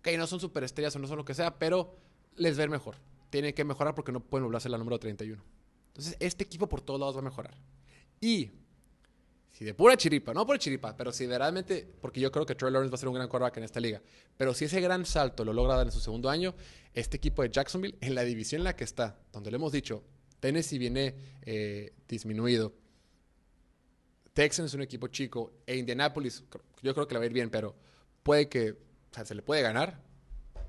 Que 0.03 0.17
no 0.19 0.27
son 0.27 0.41
superestrellas 0.41 0.95
o 0.97 0.99
no 0.99 1.07
son 1.07 1.19
lo 1.19 1.25
que 1.25 1.35
sea, 1.35 1.59
pero 1.59 1.97
les 2.37 2.57
ver 2.57 2.69
mejor. 2.71 2.97
Tienen 3.31 3.55
que 3.55 3.65
mejorar 3.65 3.95
porque 3.95 4.13
no 4.13 4.21
pueden 4.21 4.45
volverse 4.47 4.69
la 4.69 4.79
número 4.79 4.99
31. 4.99 5.43
Entonces, 5.89 6.17
este 6.21 6.45
equipo 6.45 6.69
por 6.69 6.81
todos 6.81 6.99
lados 6.99 7.17
va 7.17 7.21
a 7.21 7.25
mejorar. 7.25 7.55
Y 8.21 8.51
si 9.53 9.65
de 9.65 9.75
pura 9.75 9.97
chiripa, 9.97 10.33
no 10.33 10.47
por 10.47 10.59
chiripa, 10.59 10.97
pero 10.97 11.13
si 11.13 11.27
verdaderamente, 11.27 11.87
porque 12.01 12.21
yo 12.21 12.33
creo 12.33 12.47
que 12.47 12.55
Troy 12.55 12.73
Lawrence 12.73 12.91
va 12.91 12.95
a 12.95 12.99
ser 12.99 13.09
un 13.09 13.15
gran 13.15 13.29
quarterback 13.29 13.59
en 13.59 13.65
esta 13.65 13.81
liga, 13.81 14.01
pero 14.37 14.55
si 14.55 14.65
ese 14.65 14.81
gran 14.81 15.05
salto 15.05 15.45
lo 15.45 15.53
logra 15.53 15.77
dar 15.77 15.87
en 15.87 15.93
su 15.93 16.01
segundo 16.01 16.31
año, 16.31 16.55
este 16.95 17.19
equipo 17.19 17.43
de 17.43 17.51
Jacksonville, 17.51 17.97
en 18.01 18.15
la 18.15 18.23
división 18.23 18.61
en 18.61 18.65
la 18.65 18.77
que 18.77 18.85
está, 18.85 19.19
donde 19.31 19.51
le 19.51 19.57
hemos 19.57 19.73
dicho, 19.73 20.03
Tennessee 20.41 20.79
viene 20.79 21.15
eh, 21.43 21.93
disminuido, 22.09 22.73
Texans 24.33 24.71
es 24.71 24.75
un 24.75 24.83
equipo 24.83 25.09
chico, 25.09 25.53
e 25.67 25.77
Indianapolis, 25.77 26.45
yo 26.83 26.95
creo 26.95 27.07
que 27.07 27.15
le 27.15 27.19
va 27.19 27.25
a 27.25 27.27
ir 27.27 27.33
bien, 27.33 27.51
pero 27.51 27.75
puede 28.23 28.49
que, 28.49 28.71
o 28.71 29.15
sea, 29.15 29.25
se 29.25 29.35
le 29.35 29.43
puede 29.43 29.63
ganar, 29.63 30.01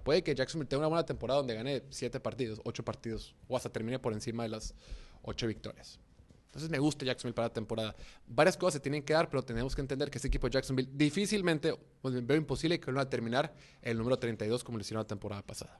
puede 0.03 0.21
que 0.23 0.35
Jacksonville 0.35 0.67
tenga 0.67 0.81
una 0.81 0.89
buena 0.89 1.05
temporada 1.05 1.37
donde 1.39 1.55
gane 1.55 1.83
siete 1.89 2.19
partidos, 2.19 2.61
ocho 2.65 2.83
partidos, 2.83 3.35
o 3.47 3.55
hasta 3.55 3.69
termine 3.69 3.99
por 3.99 4.13
encima 4.13 4.43
de 4.43 4.49
las 4.49 4.75
ocho 5.21 5.47
victorias. 5.47 5.99
Entonces 6.47 6.69
me 6.69 6.77
gusta 6.77 7.03
Jacksonville 7.03 7.33
para 7.33 7.47
la 7.47 7.53
temporada. 7.53 7.95
Varias 8.27 8.57
cosas 8.57 8.75
se 8.75 8.79
tienen 8.79 9.01
que 9.01 9.13
dar, 9.13 9.27
pero 9.27 9.41
tenemos 9.43 9.73
que 9.73 9.81
entender 9.81 10.11
que 10.11 10.19
este 10.19 10.27
equipo 10.27 10.47
de 10.47 10.53
Jacksonville 10.53 10.89
difícilmente, 10.93 11.75
pues, 12.01 12.25
veo 12.27 12.37
imposible 12.37 12.79
que 12.79 12.91
van 12.91 12.99
a 12.99 13.09
terminar 13.09 13.55
el 13.81 13.97
número 13.97 14.19
32 14.19 14.63
como 14.63 14.77
lo 14.77 14.81
hicieron 14.81 15.01
la 15.01 15.07
temporada 15.07 15.41
pasada. 15.41 15.79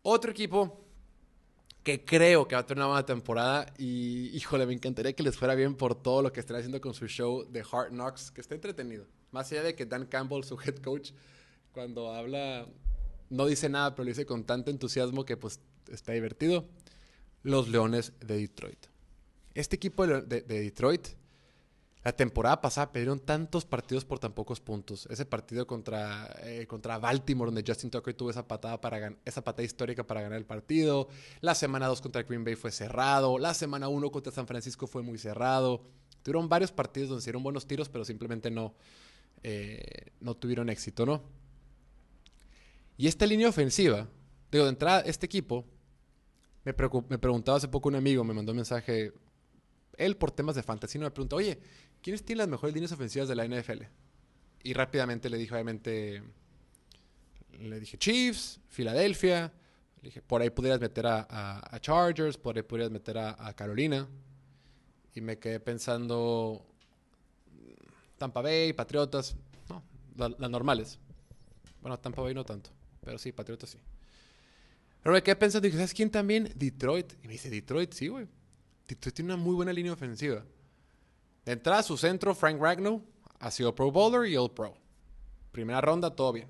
Otro 0.00 0.30
equipo 0.30 0.85
que 1.86 2.04
creo 2.04 2.48
que 2.48 2.56
va 2.56 2.62
a 2.62 2.66
tener 2.66 2.78
una 2.78 2.88
buena 2.88 3.06
temporada 3.06 3.72
y, 3.78 4.36
híjole, 4.36 4.66
me 4.66 4.72
encantaría 4.72 5.12
que 5.12 5.22
les 5.22 5.36
fuera 5.36 5.54
bien 5.54 5.76
por 5.76 5.94
todo 5.94 6.20
lo 6.20 6.32
que 6.32 6.40
estén 6.40 6.56
haciendo 6.56 6.80
con 6.80 6.94
su 6.94 7.06
show 7.06 7.46
de 7.48 7.60
Hard 7.60 7.90
Knocks, 7.90 8.32
que 8.32 8.40
esté 8.40 8.56
entretenido. 8.56 9.06
Más 9.30 9.52
allá 9.52 9.62
de 9.62 9.76
que 9.76 9.86
Dan 9.86 10.06
Campbell, 10.06 10.42
su 10.42 10.58
head 10.60 10.78
coach, 10.78 11.12
cuando 11.70 12.12
habla, 12.12 12.66
no 13.30 13.46
dice 13.46 13.68
nada, 13.68 13.94
pero 13.94 14.02
lo 14.02 14.08
dice 14.08 14.26
con 14.26 14.42
tanto 14.42 14.72
entusiasmo 14.72 15.24
que 15.24 15.36
pues 15.36 15.60
está 15.88 16.10
divertido 16.10 16.68
los 17.44 17.68
Leones 17.68 18.14
de 18.18 18.36
Detroit. 18.36 18.86
Este 19.54 19.76
equipo 19.76 20.08
de, 20.08 20.40
Detroit, 20.40 21.06
la 22.06 22.12
temporada 22.12 22.60
pasada 22.60 22.92
perdieron 22.92 23.18
tantos 23.18 23.64
partidos 23.64 24.04
por 24.04 24.20
tan 24.20 24.32
pocos 24.32 24.60
puntos. 24.60 25.08
Ese 25.10 25.26
partido 25.26 25.66
contra, 25.66 26.36
eh, 26.44 26.64
contra 26.68 26.98
Baltimore, 26.98 27.48
donde 27.48 27.64
Justin 27.66 27.90
Tucker 27.90 28.14
tuvo 28.14 28.30
esa 28.30 28.46
patada, 28.46 28.80
para 28.80 29.12
esa 29.24 29.42
patada 29.42 29.64
histórica 29.64 30.06
para 30.06 30.22
ganar 30.22 30.38
el 30.38 30.44
partido. 30.44 31.08
La 31.40 31.56
semana 31.56 31.88
2 31.88 32.00
contra 32.00 32.22
Green 32.22 32.44
Bay 32.44 32.54
fue 32.54 32.70
cerrado. 32.70 33.40
La 33.40 33.54
semana 33.54 33.88
1 33.88 34.12
contra 34.12 34.32
San 34.32 34.46
Francisco 34.46 34.86
fue 34.86 35.02
muy 35.02 35.18
cerrado. 35.18 35.82
Tuvieron 36.22 36.48
varios 36.48 36.70
partidos 36.70 37.08
donde 37.08 37.22
se 37.22 37.30
dieron 37.30 37.42
buenos 37.42 37.66
tiros, 37.66 37.88
pero 37.88 38.04
simplemente 38.04 38.52
no, 38.52 38.72
eh, 39.42 40.12
no 40.20 40.36
tuvieron 40.36 40.68
éxito, 40.68 41.06
¿no? 41.06 41.24
Y 42.96 43.08
esta 43.08 43.26
línea 43.26 43.48
ofensiva, 43.48 44.06
digo, 44.52 44.62
de 44.62 44.70
entrada, 44.70 45.00
este 45.00 45.26
equipo 45.26 45.64
me, 46.64 46.72
me, 47.08 47.18
preguntaba 47.18 47.58
hace 47.58 47.66
poco 47.66 47.88
un 47.88 47.96
amigo, 47.96 48.22
me 48.22 48.32
mandó 48.32 48.52
un 48.52 48.58
mensaje, 48.58 49.12
él 49.98 50.16
por 50.16 50.30
temas 50.30 50.54
de 50.54 50.62
fantasía, 50.62 51.00
me 51.00 51.10
preguntó, 51.10 51.36
oye, 51.36 51.58
¿quiénes 52.02 52.24
tienen 52.24 52.38
las 52.38 52.48
mejores 52.48 52.74
líneas 52.74 52.92
ofensivas 52.92 53.28
de 53.28 53.34
la 53.34 53.46
NFL? 53.46 53.82
Y 54.62 54.72
rápidamente 54.72 55.30
le 55.30 55.38
dije, 55.38 55.54
obviamente, 55.54 56.22
le 57.60 57.80
dije 57.80 57.98
Chiefs, 57.98 58.60
Filadelfia, 58.68 59.52
Dije, 60.06 60.22
por 60.22 60.40
ahí 60.40 60.50
podrías 60.50 60.80
meter 60.80 61.04
a, 61.04 61.78
Chargers, 61.80 62.36
por 62.36 62.56
ahí 62.56 62.62
podrías 62.62 62.92
meter 62.92 63.18
a, 63.18 63.52
Carolina. 63.54 64.08
Y 65.14 65.20
me 65.20 65.36
quedé 65.38 65.58
pensando 65.58 66.64
Tampa 68.16 68.40
Bay, 68.40 68.72
Patriotas, 68.72 69.34
no, 69.68 69.82
las 70.38 70.50
normales. 70.50 71.00
Bueno, 71.80 71.98
Tampa 71.98 72.22
Bay 72.22 72.34
no 72.34 72.44
tanto, 72.44 72.70
pero 73.00 73.18
sí, 73.18 73.32
Patriotas 73.32 73.70
sí. 73.70 73.78
Pero 75.02 75.12
me 75.12 75.22
quedé 75.24 75.34
pensando, 75.34 75.68
¿sabes 75.70 75.92
quién 75.92 76.10
también? 76.10 76.52
Detroit. 76.54 77.14
Y 77.24 77.26
me 77.26 77.32
dice, 77.32 77.50
Detroit, 77.50 77.92
sí, 77.92 78.06
güey. 78.06 78.28
Tiene 78.86 79.34
una 79.34 79.42
muy 79.42 79.54
buena 79.54 79.72
línea 79.72 79.92
ofensiva. 79.92 80.44
De 81.44 81.52
entrada, 81.52 81.82
su 81.82 81.96
centro, 81.96 82.34
Frank 82.34 82.60
Ragnow, 82.60 83.02
ha 83.38 83.50
sido 83.50 83.74
Pro 83.74 83.90
Bowler 83.90 84.30
y 84.30 84.36
All 84.36 84.50
Pro. 84.50 84.74
Primera 85.52 85.80
ronda, 85.80 86.10
todo 86.14 86.32
bien. 86.32 86.48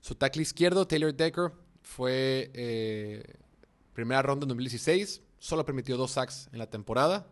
Su 0.00 0.14
tackle 0.14 0.42
izquierdo, 0.42 0.86
Taylor 0.86 1.14
Decker, 1.14 1.52
fue 1.82 2.50
eh, 2.54 3.22
primera 3.92 4.22
ronda 4.22 4.44
en 4.44 4.48
2016. 4.48 5.22
Solo 5.38 5.64
permitió 5.64 5.96
dos 5.96 6.12
sacks 6.12 6.48
en 6.52 6.58
la 6.58 6.68
temporada. 6.68 7.26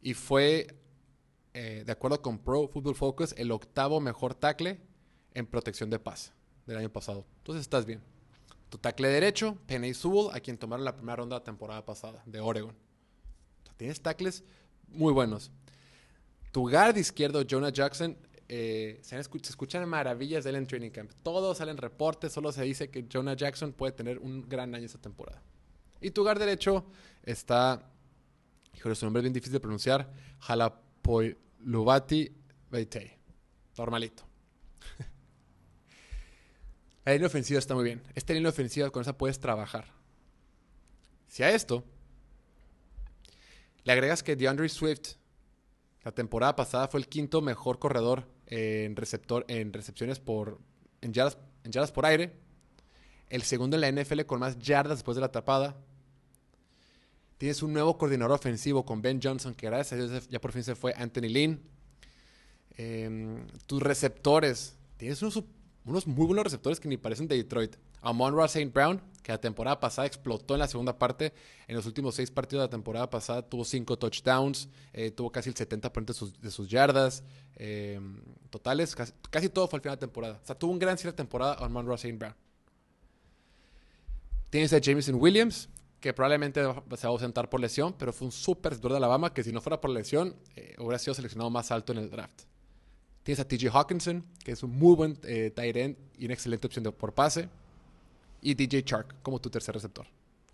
Y 0.00 0.14
fue, 0.14 0.78
eh, 1.54 1.82
de 1.84 1.92
acuerdo 1.92 2.20
con 2.22 2.38
Pro 2.38 2.68
Football 2.68 2.94
Focus, 2.94 3.34
el 3.36 3.50
octavo 3.50 4.00
mejor 4.00 4.34
tackle 4.34 4.80
en 5.34 5.46
protección 5.46 5.90
de 5.90 5.98
paz 5.98 6.32
del 6.66 6.76
año 6.76 6.92
pasado. 6.92 7.24
Entonces 7.38 7.62
estás 7.62 7.84
bien. 7.86 8.02
Tu 8.68 8.78
tackle 8.78 9.08
derecho, 9.08 9.56
Penny 9.66 9.94
Sewell, 9.94 10.28
a 10.32 10.40
quien 10.40 10.58
tomaron 10.58 10.84
la 10.84 10.94
primera 10.94 11.16
ronda 11.16 11.36
la 11.36 11.44
temporada 11.44 11.84
pasada, 11.84 12.22
de 12.26 12.40
Oregon. 12.40 12.74
tienes 13.76 14.00
tackles 14.00 14.44
muy 14.88 15.12
buenos. 15.12 15.50
Tu 16.52 16.68
guard 16.68 16.96
izquierdo, 16.96 17.42
Jonah 17.48 17.70
Jackson, 17.70 18.16
eh, 18.48 18.98
se, 19.02 19.18
escuchan 19.18 19.86
maravillas 19.88 20.44
de 20.44 20.50
él 20.50 20.56
en 20.56 20.66
Training 20.66 20.90
Camp. 20.90 21.12
Todos 21.22 21.58
salen 21.58 21.76
reportes, 21.76 22.32
solo 22.32 22.50
se 22.52 22.62
dice 22.64 22.90
que 22.90 23.06
Jonah 23.10 23.34
Jackson 23.34 23.72
puede 23.72 23.92
tener 23.92 24.18
un 24.18 24.48
gran 24.48 24.74
año 24.74 24.86
esta 24.86 24.98
temporada. 24.98 25.42
Y 26.00 26.10
tu 26.10 26.22
guard 26.22 26.38
derecho 26.38 26.86
está, 27.22 27.90
híjole, 28.74 28.94
su 28.94 29.04
nombre 29.04 29.20
es 29.20 29.24
bien 29.24 29.32
difícil 29.34 29.52
de 29.52 29.60
pronunciar, 29.60 30.12
Lubati 31.60 32.30
Beitei. 32.70 33.12
Normalito. 33.76 34.24
La 37.08 37.14
línea 37.14 37.28
ofensiva 37.28 37.58
está 37.58 37.74
muy 37.74 37.84
bien. 37.84 38.02
Esta 38.14 38.34
línea 38.34 38.50
ofensiva 38.50 38.90
con 38.90 39.00
esa 39.00 39.16
puedes 39.16 39.40
trabajar. 39.40 39.86
Si 41.26 41.42
a 41.42 41.48
esto 41.48 41.82
le 43.82 43.92
agregas 43.92 44.22
que 44.22 44.36
DeAndre 44.36 44.68
Swift 44.68 45.14
la 46.04 46.12
temporada 46.12 46.54
pasada 46.54 46.86
fue 46.86 47.00
el 47.00 47.08
quinto 47.08 47.40
mejor 47.40 47.78
corredor 47.78 48.28
en 48.44 48.94
receptor 48.94 49.46
en 49.48 49.72
recepciones 49.72 50.20
por 50.20 50.58
en 51.00 51.14
yardas, 51.14 51.92
por 51.92 52.04
aire, 52.04 52.34
el 53.30 53.40
segundo 53.40 53.78
en 53.78 53.80
la 53.80 54.02
NFL 54.02 54.26
con 54.26 54.40
más 54.40 54.58
yardas 54.58 54.98
después 54.98 55.14
de 55.14 55.22
la 55.22 55.32
tapada. 55.32 55.78
Tienes 57.38 57.62
un 57.62 57.72
nuevo 57.72 57.96
coordinador 57.96 58.32
ofensivo 58.32 58.84
con 58.84 59.00
Ben 59.00 59.18
Johnson, 59.22 59.54
que 59.54 59.64
gracias 59.64 59.98
a 59.98 60.04
Dios 60.04 60.28
ya 60.28 60.42
por 60.42 60.52
fin 60.52 60.62
se 60.62 60.74
fue 60.74 60.92
Anthony 60.94 61.30
Lynn. 61.30 61.62
Em, 62.76 63.46
tus 63.64 63.82
receptores, 63.82 64.76
tienes 64.98 65.22
unos 65.22 65.42
unos 65.88 66.06
muy 66.06 66.26
buenos 66.26 66.44
receptores 66.44 66.80
que 66.80 66.88
ni 66.88 66.96
parecen 66.96 67.28
de 67.28 67.36
Detroit. 67.36 67.76
Amon 68.00 68.34
Ross 68.34 68.56
St. 68.56 68.70
Brown, 68.72 69.00
que 69.22 69.32
la 69.32 69.40
temporada 69.40 69.80
pasada 69.80 70.06
explotó 70.06 70.54
en 70.54 70.60
la 70.60 70.68
segunda 70.68 70.98
parte. 70.98 71.32
En 71.66 71.76
los 71.76 71.86
últimos 71.86 72.14
seis 72.14 72.30
partidos 72.30 72.62
de 72.62 72.66
la 72.66 72.70
temporada 72.70 73.10
pasada 73.10 73.42
tuvo 73.42 73.64
cinco 73.64 73.98
touchdowns, 73.98 74.68
eh, 74.92 75.10
tuvo 75.10 75.30
casi 75.30 75.50
el 75.50 75.54
70% 75.54 76.06
de 76.06 76.14
sus, 76.14 76.40
de 76.40 76.50
sus 76.50 76.68
yardas 76.68 77.24
eh, 77.56 78.00
totales. 78.50 78.94
Casi, 79.30 79.48
todo 79.48 79.68
fue 79.68 79.78
al 79.78 79.82
final 79.82 79.96
de 79.96 79.96
la 79.96 80.06
temporada. 80.06 80.40
O 80.42 80.46
sea, 80.46 80.58
tuvo 80.58 80.72
un 80.72 80.78
gran 80.78 80.96
cierre 80.98 81.12
de 81.12 81.16
temporada 81.16 81.54
Amon 81.54 81.86
Ross 81.86 82.04
St. 82.04 82.16
Brown. 82.16 82.34
Tienes 84.50 84.72
a 84.72 84.78
Jameson 84.78 85.16
Williams, 85.16 85.68
que 86.00 86.14
probablemente 86.14 86.60
se 86.62 86.66
va 86.66 86.82
a 87.02 87.06
ausentar 87.08 87.50
por 87.50 87.60
lesión, 87.60 87.94
pero 87.98 88.12
fue 88.12 88.26
un 88.26 88.32
súper 88.32 88.78
de 88.78 88.96
Alabama 88.96 89.34
que 89.34 89.42
si 89.42 89.52
no 89.52 89.60
fuera 89.60 89.80
por 89.80 89.90
lesión 89.90 90.36
eh, 90.56 90.74
hubiera 90.78 90.98
sido 90.98 91.14
seleccionado 91.14 91.50
más 91.50 91.70
alto 91.70 91.92
en 91.92 91.98
el 91.98 92.10
draft. 92.10 92.47
Tienes 93.28 93.40
a 93.40 93.46
TJ 93.46 93.68
Hawkinson, 93.68 94.24
que 94.42 94.52
es 94.52 94.62
un 94.62 94.70
muy 94.70 94.96
buen 94.96 95.18
eh, 95.24 95.52
tight 95.54 95.76
end 95.76 95.98
y 96.16 96.24
una 96.24 96.32
excelente 96.32 96.66
opción 96.66 96.82
de, 96.82 96.92
por 96.92 97.12
pase. 97.12 97.50
Y 98.40 98.54
DJ 98.54 98.82
Chark 98.84 99.20
como 99.20 99.38
tu 99.38 99.50
tercer 99.50 99.74
receptor. 99.74 100.06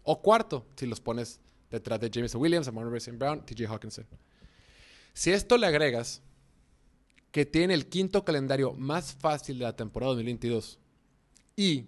O 0.03 0.21
cuarto, 0.21 0.67
si 0.75 0.87
los 0.87 1.01
pones 1.01 1.39
detrás 1.71 2.01
de 2.01 2.11
Jameson 2.11 2.41
Williams, 2.41 2.67
Amon 2.67 2.93
Racing 2.93 3.17
Brown, 3.17 3.47
TJ 3.47 3.69
Hawkinson. 3.69 4.05
Si 5.13 5.31
esto 5.31 5.57
le 5.57 5.69
agregas 5.69 6.21
que 7.31 7.47
tiene 7.47 7.75
el 7.75 7.87
quinto 7.87 8.25
calendario 8.25 8.73
más 8.73 9.13
fácil 9.15 9.61
de 9.61 9.67
la 9.67 9.77
temporada 9.77 10.15
2022 10.15 10.81
y 11.55 11.87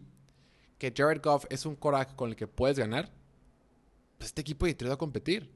que 0.79 0.95
Jared 0.97 1.21
Goff 1.21 1.47
es 1.51 1.67
un 1.67 1.75
coraje 1.75 2.15
con 2.15 2.31
el 2.31 2.37
que 2.37 2.47
puedes 2.47 2.79
ganar, 2.79 3.11
pues 4.19 4.29
este 4.29 4.43
equipo 4.43 4.67
de 4.67 4.75
Detroit 4.75 4.91
va 4.91 4.95
a 4.95 4.99
competir. 4.99 5.51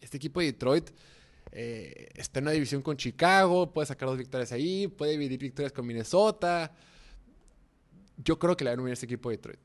Este 0.00 0.16
equipo 0.16 0.40
de 0.40 0.46
Detroit 0.46 0.88
eh, 1.52 2.08
está 2.14 2.40
en 2.40 2.46
una 2.46 2.52
división 2.52 2.82
con 2.82 2.96
Chicago, 2.96 3.72
puede 3.72 3.86
sacar 3.86 4.08
dos 4.08 4.18
victorias 4.18 4.52
ahí, 4.52 4.86
puede 4.86 5.12
dividir 5.12 5.40
victorias 5.40 5.72
con 5.72 5.86
Minnesota. 5.86 6.72
Yo 8.16 8.38
creo 8.38 8.56
que 8.56 8.64
le 8.64 8.70
van 8.70 8.80
a 8.80 8.82
unir 8.82 8.92
a 8.92 8.94
este 8.94 9.06
equipo 9.06 9.30
de 9.30 9.36
Detroit. 9.36 9.60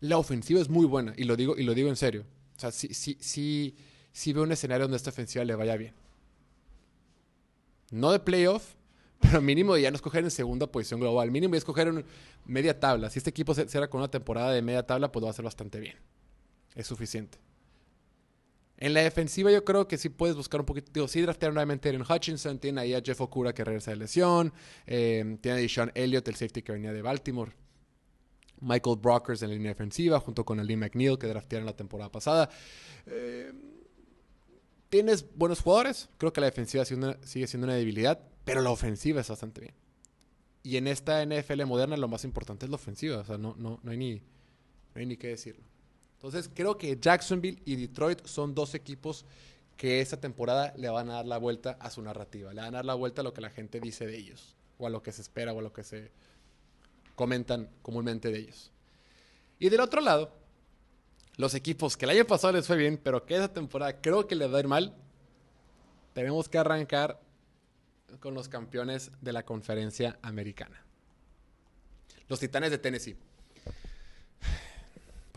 La 0.00 0.18
ofensiva 0.18 0.60
es 0.60 0.68
muy 0.68 0.86
buena, 0.86 1.12
y 1.16 1.24
lo 1.24 1.36
digo, 1.36 1.56
y 1.56 1.64
lo 1.64 1.74
digo 1.74 1.88
en 1.88 1.96
serio. 1.96 2.24
O 2.56 2.60
sea, 2.60 2.70
sí, 2.70 2.94
sí, 2.94 3.16
sí, 3.20 3.76
sí 4.12 4.32
veo 4.32 4.44
un 4.44 4.52
escenario 4.52 4.84
donde 4.84 4.96
esta 4.96 5.10
ofensiva 5.10 5.44
le 5.44 5.54
vaya 5.54 5.76
bien. 5.76 5.94
No 7.90 8.12
de 8.12 8.20
playoff, 8.20 8.74
pero 9.20 9.40
mínimo 9.40 9.76
ya 9.76 9.90
no 9.90 9.96
escoger 9.96 10.24
en 10.24 10.30
segunda 10.30 10.66
posición 10.66 11.00
global. 11.00 11.30
Mínimo 11.30 11.54
ya 11.54 11.58
escoger 11.58 11.88
en 11.88 12.04
media 12.46 12.78
tabla. 12.78 13.10
Si 13.10 13.18
este 13.18 13.30
equipo 13.30 13.54
se 13.54 13.68
será 13.68 13.88
con 13.88 14.00
una 14.00 14.10
temporada 14.10 14.52
de 14.52 14.62
media 14.62 14.86
tabla, 14.86 15.10
pues 15.10 15.20
lo 15.20 15.26
va 15.26 15.30
a 15.30 15.32
hacer 15.32 15.44
bastante 15.44 15.80
bien. 15.80 15.96
Es 16.74 16.86
suficiente. 16.86 17.38
En 18.78 18.94
la 18.94 19.00
defensiva 19.00 19.50
yo 19.50 19.64
creo 19.64 19.88
que 19.88 19.98
sí 19.98 20.08
puedes 20.08 20.36
buscar 20.36 20.60
un 20.60 20.66
poquito. 20.66 20.90
Digo, 20.92 21.08
sí 21.08 21.20
draftearon 21.20 21.54
nuevamente 21.54 21.88
a 21.88 21.92
Aaron 21.92 22.06
Hutchinson, 22.08 22.58
tiene 22.58 22.80
ahí 22.80 22.94
a 22.94 23.02
Jeff 23.04 23.20
Okura 23.20 23.52
que 23.52 23.64
regresa 23.64 23.90
de 23.90 23.96
lesión, 23.96 24.52
eh, 24.86 25.36
tiene 25.40 25.64
a 25.64 25.68
Sean 25.68 25.90
Elliott, 25.94 26.26
el 26.28 26.36
safety 26.36 26.62
que 26.62 26.72
venía 26.72 26.92
de 26.92 27.02
Baltimore. 27.02 27.52
Michael 28.60 28.96
Brockers 28.96 29.42
en 29.42 29.50
la 29.50 29.54
línea 29.54 29.70
defensiva, 29.70 30.20
junto 30.20 30.44
con 30.44 30.60
Ali 30.60 30.76
McNeil 30.76 31.18
que 31.18 31.26
draftearon 31.26 31.66
la 31.66 31.76
temporada 31.76 32.10
pasada. 32.10 32.50
Eh, 33.06 33.52
tienes 34.88 35.26
buenos 35.34 35.60
jugadores, 35.60 36.08
creo 36.18 36.32
que 36.32 36.40
la 36.40 36.46
defensiva 36.46 36.84
sigue 36.84 37.46
siendo 37.46 37.66
una 37.66 37.74
debilidad, 37.74 38.20
pero 38.44 38.60
la 38.60 38.70
ofensiva 38.70 39.20
es 39.20 39.28
bastante 39.28 39.60
bien. 39.60 39.74
Y 40.62 40.76
en 40.76 40.86
esta 40.86 41.24
NFL 41.24 41.64
moderna 41.66 41.96
lo 41.96 42.08
más 42.08 42.24
importante 42.24 42.66
es 42.66 42.70
la 42.70 42.76
ofensiva, 42.76 43.18
o 43.18 43.24
sea, 43.24 43.38
no, 43.38 43.54
no, 43.58 43.80
no, 43.82 43.90
hay, 43.90 43.96
ni, 43.96 44.14
no 44.14 44.22
hay 44.94 45.06
ni 45.06 45.16
qué 45.16 45.28
decirlo. 45.28 45.64
Entonces 46.18 46.50
creo 46.52 46.76
que 46.76 46.98
Jacksonville 47.00 47.62
y 47.64 47.76
Detroit 47.76 48.26
son 48.26 48.52
dos 48.52 48.74
equipos 48.74 49.24
que 49.76 50.00
esta 50.00 50.20
temporada 50.20 50.74
le 50.76 50.88
van 50.88 51.08
a 51.10 51.14
dar 51.14 51.26
la 51.26 51.38
vuelta 51.38 51.76
a 51.78 51.90
su 51.90 52.02
narrativa, 52.02 52.52
le 52.52 52.60
van 52.60 52.74
a 52.74 52.78
dar 52.78 52.84
la 52.84 52.94
vuelta 52.94 53.20
a 53.20 53.24
lo 53.24 53.32
que 53.32 53.40
la 53.40 53.50
gente 53.50 53.78
dice 53.78 54.04
de 54.04 54.18
ellos, 54.18 54.56
o 54.78 54.88
a 54.88 54.90
lo 54.90 55.00
que 55.00 55.12
se 55.12 55.22
espera, 55.22 55.52
o 55.52 55.60
a 55.60 55.62
lo 55.62 55.72
que 55.72 55.84
se 55.84 56.10
comentan 57.14 57.70
comúnmente 57.82 58.32
de 58.32 58.40
ellos. 58.40 58.72
Y 59.60 59.68
del 59.68 59.78
otro 59.78 60.00
lado, 60.00 60.32
los 61.36 61.54
equipos 61.54 61.96
que 61.96 62.06
el 62.06 62.10
año 62.10 62.26
pasado 62.26 62.54
les 62.54 62.66
fue 62.66 62.76
bien, 62.76 62.98
pero 63.00 63.24
que 63.24 63.36
esta 63.36 63.52
temporada 63.52 64.00
creo 64.00 64.26
que 64.26 64.34
les 64.34 64.52
va 64.52 64.56
a 64.56 64.60
ir 64.60 64.66
mal, 64.66 64.96
tenemos 66.14 66.48
que 66.48 66.58
arrancar 66.58 67.20
con 68.18 68.34
los 68.34 68.48
campeones 68.48 69.12
de 69.20 69.32
la 69.32 69.44
conferencia 69.44 70.18
americana. 70.22 70.84
Los 72.26 72.40
Titanes 72.40 72.72
de 72.72 72.78
Tennessee. 72.78 73.16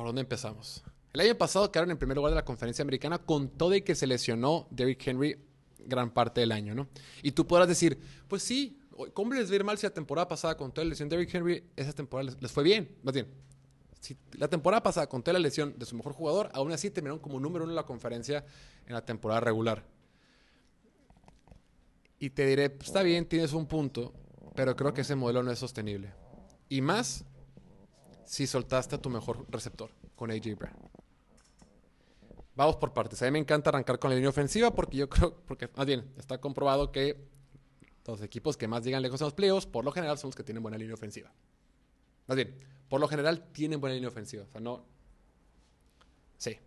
¿Por 0.01 0.07
dónde 0.07 0.21
empezamos? 0.21 0.83
El 1.13 1.21
año 1.21 1.37
pasado 1.37 1.71
quedaron 1.71 1.91
en 1.91 1.97
primer 1.99 2.17
lugar 2.17 2.31
de 2.31 2.35
la 2.35 2.43
conferencia 2.43 2.81
americana 2.81 3.19
con 3.19 3.49
todo 3.49 3.75
y 3.75 3.83
que 3.83 3.93
se 3.93 4.07
lesionó 4.07 4.67
Derrick 4.71 5.05
Henry 5.05 5.37
gran 5.77 6.09
parte 6.09 6.41
del 6.41 6.51
año, 6.51 6.73
¿no? 6.73 6.87
Y 7.21 7.33
tú 7.33 7.45
podrás 7.45 7.67
decir, 7.67 7.99
pues 8.27 8.41
sí, 8.41 8.79
¿cómo 9.13 9.35
les 9.35 9.47
va 9.47 9.53
a 9.53 9.55
ir 9.57 9.63
mal 9.63 9.77
si 9.77 9.85
la 9.85 9.93
temporada 9.93 10.27
pasada 10.27 10.57
con 10.57 10.71
toda 10.71 10.85
la 10.85 10.89
lesión 10.89 11.07
de 11.07 11.17
Derrick 11.17 11.35
Henry, 11.35 11.63
esa 11.75 11.93
temporada 11.93 12.35
les, 12.41 12.51
fue 12.51 12.63
bien? 12.63 12.97
Más 13.03 13.13
bien, 13.13 13.27
si 13.99 14.17
la 14.39 14.47
temporada 14.47 14.81
pasada 14.81 15.07
con 15.07 15.21
toda 15.21 15.33
la 15.33 15.39
lesión 15.39 15.77
de 15.77 15.85
su 15.85 15.95
mejor 15.95 16.13
jugador, 16.13 16.49
aún 16.55 16.71
así 16.71 16.89
terminaron 16.89 17.19
como 17.19 17.39
número 17.39 17.65
uno 17.65 17.71
en 17.71 17.75
la 17.75 17.85
conferencia 17.85 18.43
en 18.87 18.93
la 18.95 19.05
temporada 19.05 19.41
regular. 19.41 19.85
Y 22.17 22.31
te 22.31 22.47
diré, 22.47 22.71
pues, 22.71 22.87
está 22.87 23.03
bien, 23.03 23.27
tienes 23.27 23.53
un 23.53 23.67
punto, 23.67 24.15
pero 24.55 24.75
creo 24.75 24.95
que 24.95 25.01
ese 25.01 25.13
modelo 25.13 25.43
no 25.43 25.51
es 25.51 25.59
sostenible. 25.59 26.11
Y 26.69 26.81
más 26.81 27.23
si 28.25 28.47
soltaste 28.47 28.95
a 28.95 29.01
tu 29.01 29.09
mejor 29.09 29.45
receptor 29.49 29.91
con 30.15 30.31
AJ 30.31 30.55
Brown. 30.57 30.77
Vamos 32.55 32.75
por 32.75 32.93
partes. 32.93 33.21
A 33.21 33.25
mí 33.25 33.31
me 33.31 33.39
encanta 33.39 33.69
arrancar 33.69 33.97
con 33.97 34.09
la 34.09 34.15
línea 34.15 34.29
ofensiva 34.29 34.73
porque 34.73 34.97
yo 34.97 35.09
creo, 35.09 35.35
porque 35.45 35.69
más 35.75 35.85
bien 35.85 36.13
está 36.17 36.39
comprobado 36.39 36.91
que 36.91 37.29
los 38.05 38.21
equipos 38.21 38.57
que 38.57 38.67
más 38.67 38.83
llegan 38.83 39.01
lejos 39.01 39.21
en 39.21 39.25
los 39.25 39.33
playoffs, 39.33 39.65
por 39.65 39.85
lo 39.85 39.91
general 39.91 40.17
son 40.17 40.29
los 40.29 40.35
que 40.35 40.43
tienen 40.43 40.61
buena 40.61 40.77
línea 40.77 40.93
ofensiva. 40.93 41.31
Más 42.27 42.35
bien, 42.35 42.59
por 42.89 42.99
lo 42.99 43.07
general 43.07 43.51
tienen 43.51 43.79
buena 43.79 43.95
línea 43.95 44.09
ofensiva. 44.09 44.43
O 44.43 44.51
sea, 44.51 44.61
no. 44.61 44.85
Sí. 46.37 46.57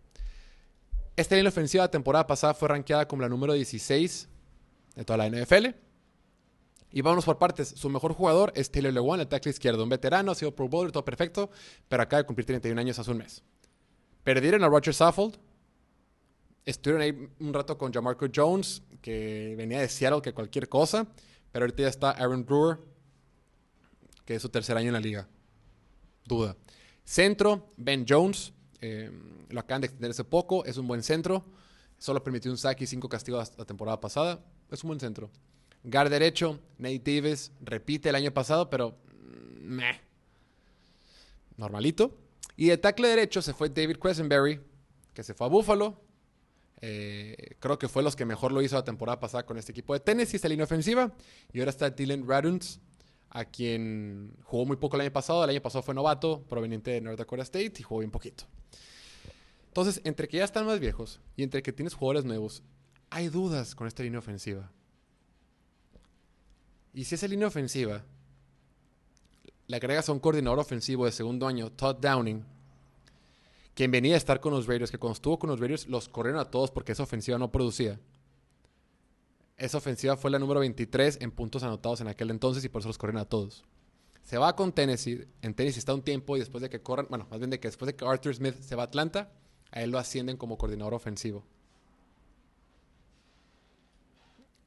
Esta 1.15 1.35
línea 1.35 1.49
ofensiva 1.49 1.83
la 1.83 1.91
temporada 1.91 2.25
pasada 2.25 2.53
fue 2.53 2.69
rankeada 2.69 3.07
como 3.07 3.21
la 3.21 3.29
número 3.29 3.53
16 3.53 4.29
de 4.95 5.05
toda 5.05 5.17
la 5.17 5.29
NFL. 5.29 5.67
Y 6.95 7.01
vámonos 7.01 7.25
por 7.25 7.37
partes. 7.37 7.73
Su 7.75 7.89
mejor 7.89 8.13
jugador 8.13 8.53
es 8.55 8.71
Taylor 8.71 8.93
Lewan, 8.93 9.19
el 9.19 9.27
tackle 9.27 9.49
izquierdo. 9.49 9.83
Un 9.83 9.89
veterano, 9.89 10.31
ha 10.31 10.35
sido 10.35 10.55
Pro 10.55 10.69
Bowler, 10.69 10.93
todo 10.93 11.03
perfecto, 11.03 11.49
pero 11.89 12.01
acaba 12.01 12.21
de 12.21 12.25
cumplir 12.25 12.45
31 12.45 12.79
años 12.79 12.97
hace 12.97 13.11
un 13.11 13.17
mes. 13.17 13.43
Perdieron 14.23 14.63
a 14.63 14.69
Roger 14.69 14.93
Saffold. 14.93 15.37
Estuvieron 16.63 17.01
ahí 17.01 17.29
un 17.41 17.53
rato 17.53 17.77
con 17.77 17.91
Jamarco 17.91 18.27
Jones, 18.33 18.81
que 19.01 19.55
venía 19.57 19.81
de 19.81 19.89
Seattle, 19.89 20.21
que 20.21 20.33
cualquier 20.33 20.69
cosa. 20.69 21.05
Pero 21.51 21.65
ahorita 21.65 21.83
ya 21.83 21.89
está 21.89 22.11
Aaron 22.11 22.45
Brewer, 22.45 22.77
que 24.23 24.35
es 24.35 24.41
su 24.41 24.47
tercer 24.47 24.77
año 24.77 24.87
en 24.87 24.93
la 24.93 25.01
liga. 25.01 25.27
Duda. 26.23 26.55
Centro, 27.03 27.73
Ben 27.75 28.05
Jones. 28.07 28.53
Eh, 28.79 29.11
lo 29.49 29.59
acaban 29.59 29.81
de 29.81 29.87
extender 29.87 30.11
hace 30.11 30.23
poco. 30.23 30.63
Es 30.63 30.77
un 30.77 30.87
buen 30.87 31.03
centro. 31.03 31.43
Solo 31.97 32.23
permitió 32.23 32.49
un 32.51 32.57
sack 32.57 32.79
y 32.79 32.87
cinco 32.87 33.09
castigos 33.09 33.51
la 33.57 33.65
temporada 33.65 33.99
pasada. 33.99 34.39
Es 34.71 34.81
un 34.85 34.87
buen 34.87 35.01
centro. 35.01 35.29
Guard 35.85 36.09
derecho, 36.09 36.59
Nate 36.77 36.99
Davis, 36.99 37.51
repite 37.61 38.09
el 38.09 38.15
año 38.15 38.31
pasado, 38.31 38.69
pero 38.69 38.97
mm, 39.11 39.67
meh. 39.67 40.01
Normalito. 41.57 42.17
Y 42.57 42.67
de 42.67 42.77
tackle 42.77 43.07
derecho 43.07 43.41
se 43.41 43.53
fue 43.53 43.69
David 43.69 43.97
Quesenberry, 43.97 44.59
que 45.13 45.23
se 45.23 45.33
fue 45.33 45.47
a 45.47 45.49
Buffalo. 45.49 46.01
Eh, 46.81 47.55
creo 47.59 47.77
que 47.79 47.87
fue 47.87 48.03
los 48.03 48.15
que 48.15 48.25
mejor 48.25 48.51
lo 48.51 48.61
hizo 48.61 48.75
la 48.75 48.83
temporada 48.83 49.19
pasada 49.19 49.45
con 49.45 49.57
este 49.57 49.71
equipo 49.71 49.93
de 49.93 49.99
Tennessee, 49.99 50.35
esta 50.37 50.49
línea 50.49 50.65
ofensiva. 50.65 51.13
Y 51.53 51.59
ahora 51.59 51.69
está 51.69 51.89
Dylan 51.89 52.27
Raduns, 52.27 52.79
a 53.29 53.45
quien 53.45 54.33
jugó 54.43 54.65
muy 54.65 54.77
poco 54.77 54.95
el 54.95 55.01
año 55.01 55.13
pasado. 55.13 55.43
El 55.43 55.49
año 55.51 55.61
pasado 55.61 55.83
fue 55.83 55.93
novato, 55.93 56.43
proveniente 56.47 56.91
de 56.91 57.01
North 57.01 57.17
Dakota 57.17 57.43
State, 57.43 57.73
y 57.79 57.83
jugó 57.83 57.99
bien 57.99 58.11
poquito. 58.11 58.45
Entonces, 59.67 60.01
entre 60.05 60.27
que 60.27 60.37
ya 60.37 60.45
están 60.45 60.65
más 60.65 60.79
viejos 60.79 61.19
y 61.35 61.43
entre 61.43 61.61
que 61.61 61.73
tienes 61.73 61.93
jugadores 61.93 62.23
nuevos, 62.25 62.63
hay 63.09 63.27
dudas 63.27 63.75
con 63.75 63.87
esta 63.87 64.03
línea 64.03 64.19
ofensiva. 64.19 64.71
Y 66.95 67.03
si 67.03 67.15
esa 67.15 67.27
línea 67.27 67.49
ofensiva 67.49 68.05
le 69.67 69.75
agregas 69.75 70.07
a 70.07 70.13
un 70.13 70.19
coordinador 70.19 70.59
ofensivo 70.59 71.03
de 71.03 71.11
segundo 71.11 71.45
año, 71.45 71.69
Todd 71.69 71.97
Downing, 71.97 72.45
quien 73.73 73.91
venía 73.91 74.13
a 74.13 74.17
estar 74.17 74.39
con 74.39 74.53
los 74.53 74.65
Raiders, 74.65 74.91
que 74.91 74.97
cuando 74.97 75.15
estuvo 75.15 75.37
con 75.37 75.49
los 75.49 75.59
Raiders 75.59 75.87
los 75.87 76.07
corrieron 76.07 76.39
a 76.39 76.49
todos 76.49 76.71
porque 76.71 76.93
esa 76.93 77.03
ofensiva 77.03 77.37
no 77.37 77.51
producía. 77.51 77.99
Esa 79.57 79.77
ofensiva 79.77 80.15
fue 80.15 80.31
la 80.31 80.39
número 80.39 80.61
23 80.61 81.17
en 81.19 81.31
puntos 81.31 81.63
anotados 81.63 81.99
en 81.99 82.07
aquel 82.07 82.31
entonces 82.31 82.63
y 82.63 82.69
por 82.69 82.79
eso 82.79 82.87
los 82.87 82.97
corrieron 82.97 83.21
a 83.21 83.25
todos. 83.25 83.65
Se 84.23 84.37
va 84.37 84.55
con 84.55 84.71
Tennessee, 84.71 85.27
en 85.41 85.53
Tennessee 85.53 85.79
está 85.79 85.93
un 85.93 86.01
tiempo 86.01 86.37
y 86.37 86.39
después 86.39 86.61
de 86.61 86.69
que 86.69 86.81
corran, 86.81 87.07
bueno, 87.09 87.27
más 87.29 87.39
bien 87.39 87.49
de 87.49 87.59
que 87.59 87.67
después 87.67 87.87
de 87.87 87.95
que 87.97 88.05
Arthur 88.05 88.33
Smith 88.33 88.55
se 88.61 88.75
va 88.75 88.83
a 88.83 88.85
Atlanta, 88.85 89.33
a 89.69 89.81
él 89.83 89.91
lo 89.91 89.99
ascienden 89.99 90.37
como 90.37 90.57
coordinador 90.57 90.93
ofensivo. 90.93 91.45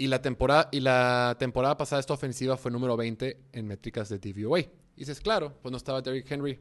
Y 0.00 0.06
la 0.06 0.22
temporada, 0.22 0.68
y 0.70 0.78
la 0.78 1.36
temporada 1.40 1.76
pasada 1.76 1.98
esta 1.98 2.14
ofensiva 2.14 2.56
fue 2.56 2.70
número 2.70 2.96
20 2.96 3.48
en 3.52 3.66
métricas 3.66 4.08
de 4.08 4.18
DVOA. 4.18 4.60
Y 4.60 4.70
dices, 4.94 5.20
claro, 5.20 5.58
pues 5.60 5.72
no 5.72 5.76
estaba 5.76 6.00
Derrick 6.00 6.30
Henry. 6.30 6.60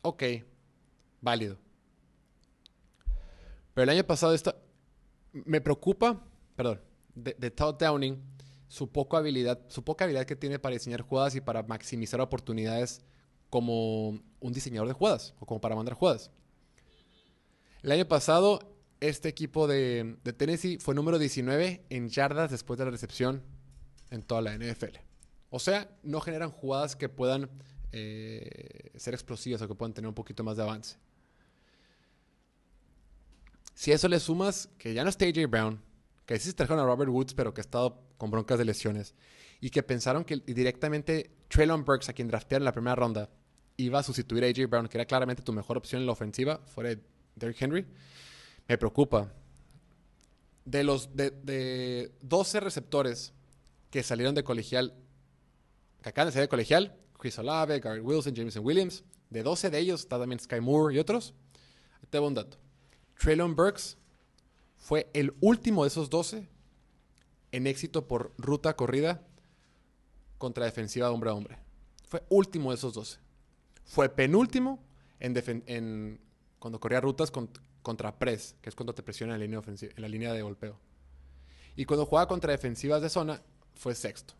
Ok, 0.00 0.22
válido. 1.20 1.58
Pero 3.74 3.82
el 3.82 3.90
año 3.90 4.04
pasado 4.04 4.32
esta, 4.32 4.56
me 5.32 5.60
preocupa, 5.60 6.24
perdón, 6.56 6.80
de, 7.14 7.36
de 7.38 7.50
Todd 7.50 7.76
Downing, 7.78 8.22
su 8.68 8.90
poca 8.90 9.18
habilidad, 9.18 9.60
su 9.68 9.84
poca 9.84 10.04
habilidad 10.04 10.24
que 10.24 10.36
tiene 10.36 10.58
para 10.58 10.72
diseñar 10.72 11.02
jugadas 11.02 11.34
y 11.34 11.42
para 11.42 11.62
maximizar 11.62 12.20
oportunidades 12.22 13.02
como 13.50 14.08
un 14.40 14.52
diseñador 14.52 14.88
de 14.88 14.94
jugadas 14.94 15.34
o 15.40 15.46
como 15.46 15.60
para 15.60 15.76
mandar 15.76 15.94
jugadas. 15.94 16.30
El 17.82 17.92
año 17.92 18.08
pasado 18.08 18.60
este 19.00 19.28
equipo 19.28 19.66
de, 19.66 20.16
Tennessee 20.36 20.78
fue 20.78 20.94
número 20.94 21.18
19 21.18 21.84
en 21.88 22.08
yardas 22.08 22.50
después 22.50 22.78
de 22.78 22.84
la 22.84 22.90
recepción 22.90 23.42
en 24.10 24.22
toda 24.22 24.42
la 24.42 24.56
NFL. 24.56 24.96
O 25.50 25.58
sea, 25.58 25.90
no 26.02 26.20
generan 26.20 26.50
jugadas 26.50 26.96
que 26.96 27.08
puedan 27.08 27.50
eh, 27.92 28.90
ser 28.96 29.14
explosivas 29.14 29.62
o 29.62 29.68
que 29.68 29.74
puedan 29.74 29.94
tener 29.94 30.08
un 30.08 30.14
poquito 30.14 30.44
más 30.44 30.56
de 30.56 30.62
avance. 30.62 30.96
Si 33.74 33.92
a 33.92 33.94
eso 33.94 34.08
le 34.08 34.18
sumas 34.18 34.68
que 34.76 34.92
ya 34.92 35.04
no 35.04 35.10
está 35.10 35.24
AJ 35.24 35.48
Brown, 35.48 35.80
que 36.26 36.38
sí 36.38 36.48
se 36.48 36.54
trajeron 36.54 36.80
a 36.80 36.84
Robert 36.84 37.10
Woods, 37.10 37.32
pero 37.34 37.54
que 37.54 37.60
ha 37.60 37.62
estado 37.62 38.02
con 38.18 38.30
broncas 38.30 38.58
de 38.58 38.64
lesiones, 38.64 39.14
y 39.60 39.70
que 39.70 39.82
pensaron 39.82 40.24
que 40.24 40.36
directamente 40.36 41.30
Traylon 41.48 41.84
Burks, 41.84 42.08
a 42.08 42.12
quien 42.12 42.28
draftearon 42.28 42.62
en 42.62 42.66
la 42.66 42.72
primera 42.72 42.96
ronda, 42.96 43.30
iba 43.76 44.00
a 44.00 44.02
sustituir 44.02 44.44
a 44.44 44.48
AJ 44.48 44.68
Brown, 44.68 44.88
que 44.88 44.98
era 44.98 45.06
claramente 45.06 45.42
tu 45.42 45.52
mejor 45.52 45.76
opción 45.76 46.02
en 46.02 46.06
la 46.06 46.12
ofensiva, 46.12 46.58
fuera 46.66 46.90
de 46.90 47.00
Derrick 47.36 47.62
Henry, 47.62 47.86
me 48.68 48.78
preocupa. 48.78 49.32
De 50.64 50.84
los 50.84 51.16
de, 51.16 52.12
12 52.20 52.60
receptores 52.60 53.32
que 53.90 54.02
salieron 54.02 54.34
de 54.34 54.44
colegial, 54.44 54.94
que 56.02 56.10
acaban 56.10 56.28
de 56.28 56.32
salir 56.32 56.44
de 56.44 56.50
colegial, 56.50 56.96
Chris 57.18 57.38
Olave, 57.38 57.80
Garrett 57.80 58.04
Wilson, 58.04 58.34
Jameson 58.34 58.64
Williams, 58.64 59.02
de 59.30 59.42
12 59.42 59.70
de 59.70 59.78
ellos 59.78 60.00
está 60.00 60.18
también 60.18 60.38
Sky 60.38 60.60
Moore 60.60 60.94
y 60.94 60.98
otros. 60.98 61.34
Te 62.10 62.18
un 62.20 62.34
dato. 62.34 62.58
Traylon 63.18 63.56
Burks 63.56 63.96
fue 64.76 65.10
el 65.12 65.34
último 65.40 65.84
de 65.84 65.88
esos 65.88 66.08
12 66.08 66.48
en 67.52 67.66
éxito 67.66 68.06
por 68.06 68.32
ruta 68.38 68.76
corrida 68.76 69.26
contra 70.36 70.66
defensiva 70.66 71.10
hombre 71.10 71.30
a 71.30 71.34
hombre. 71.34 71.58
Fue 72.06 72.22
último 72.28 72.70
de 72.70 72.76
esos 72.76 72.94
12. 72.94 73.18
Fue 73.84 74.08
penúltimo 74.08 74.82
en, 75.18 75.34
en 75.66 76.20
cuando 76.58 76.78
corría 76.78 77.00
rutas 77.00 77.30
con, 77.30 77.50
contra 77.88 78.18
press, 78.18 78.54
que 78.60 78.68
es 78.68 78.74
cuando 78.74 78.94
te 78.94 79.02
presiona 79.02 79.32
en 79.32 79.40
la 79.40 79.46
línea, 79.46 79.62
la 79.96 80.08
línea 80.08 80.34
de 80.34 80.42
golpeo. 80.42 80.78
Y 81.74 81.86
cuando 81.86 82.04
juega 82.04 82.28
contra 82.28 82.52
defensivas 82.52 83.00
de 83.00 83.08
zona, 83.08 83.40
fue 83.76 83.94
sexto. 83.94 84.34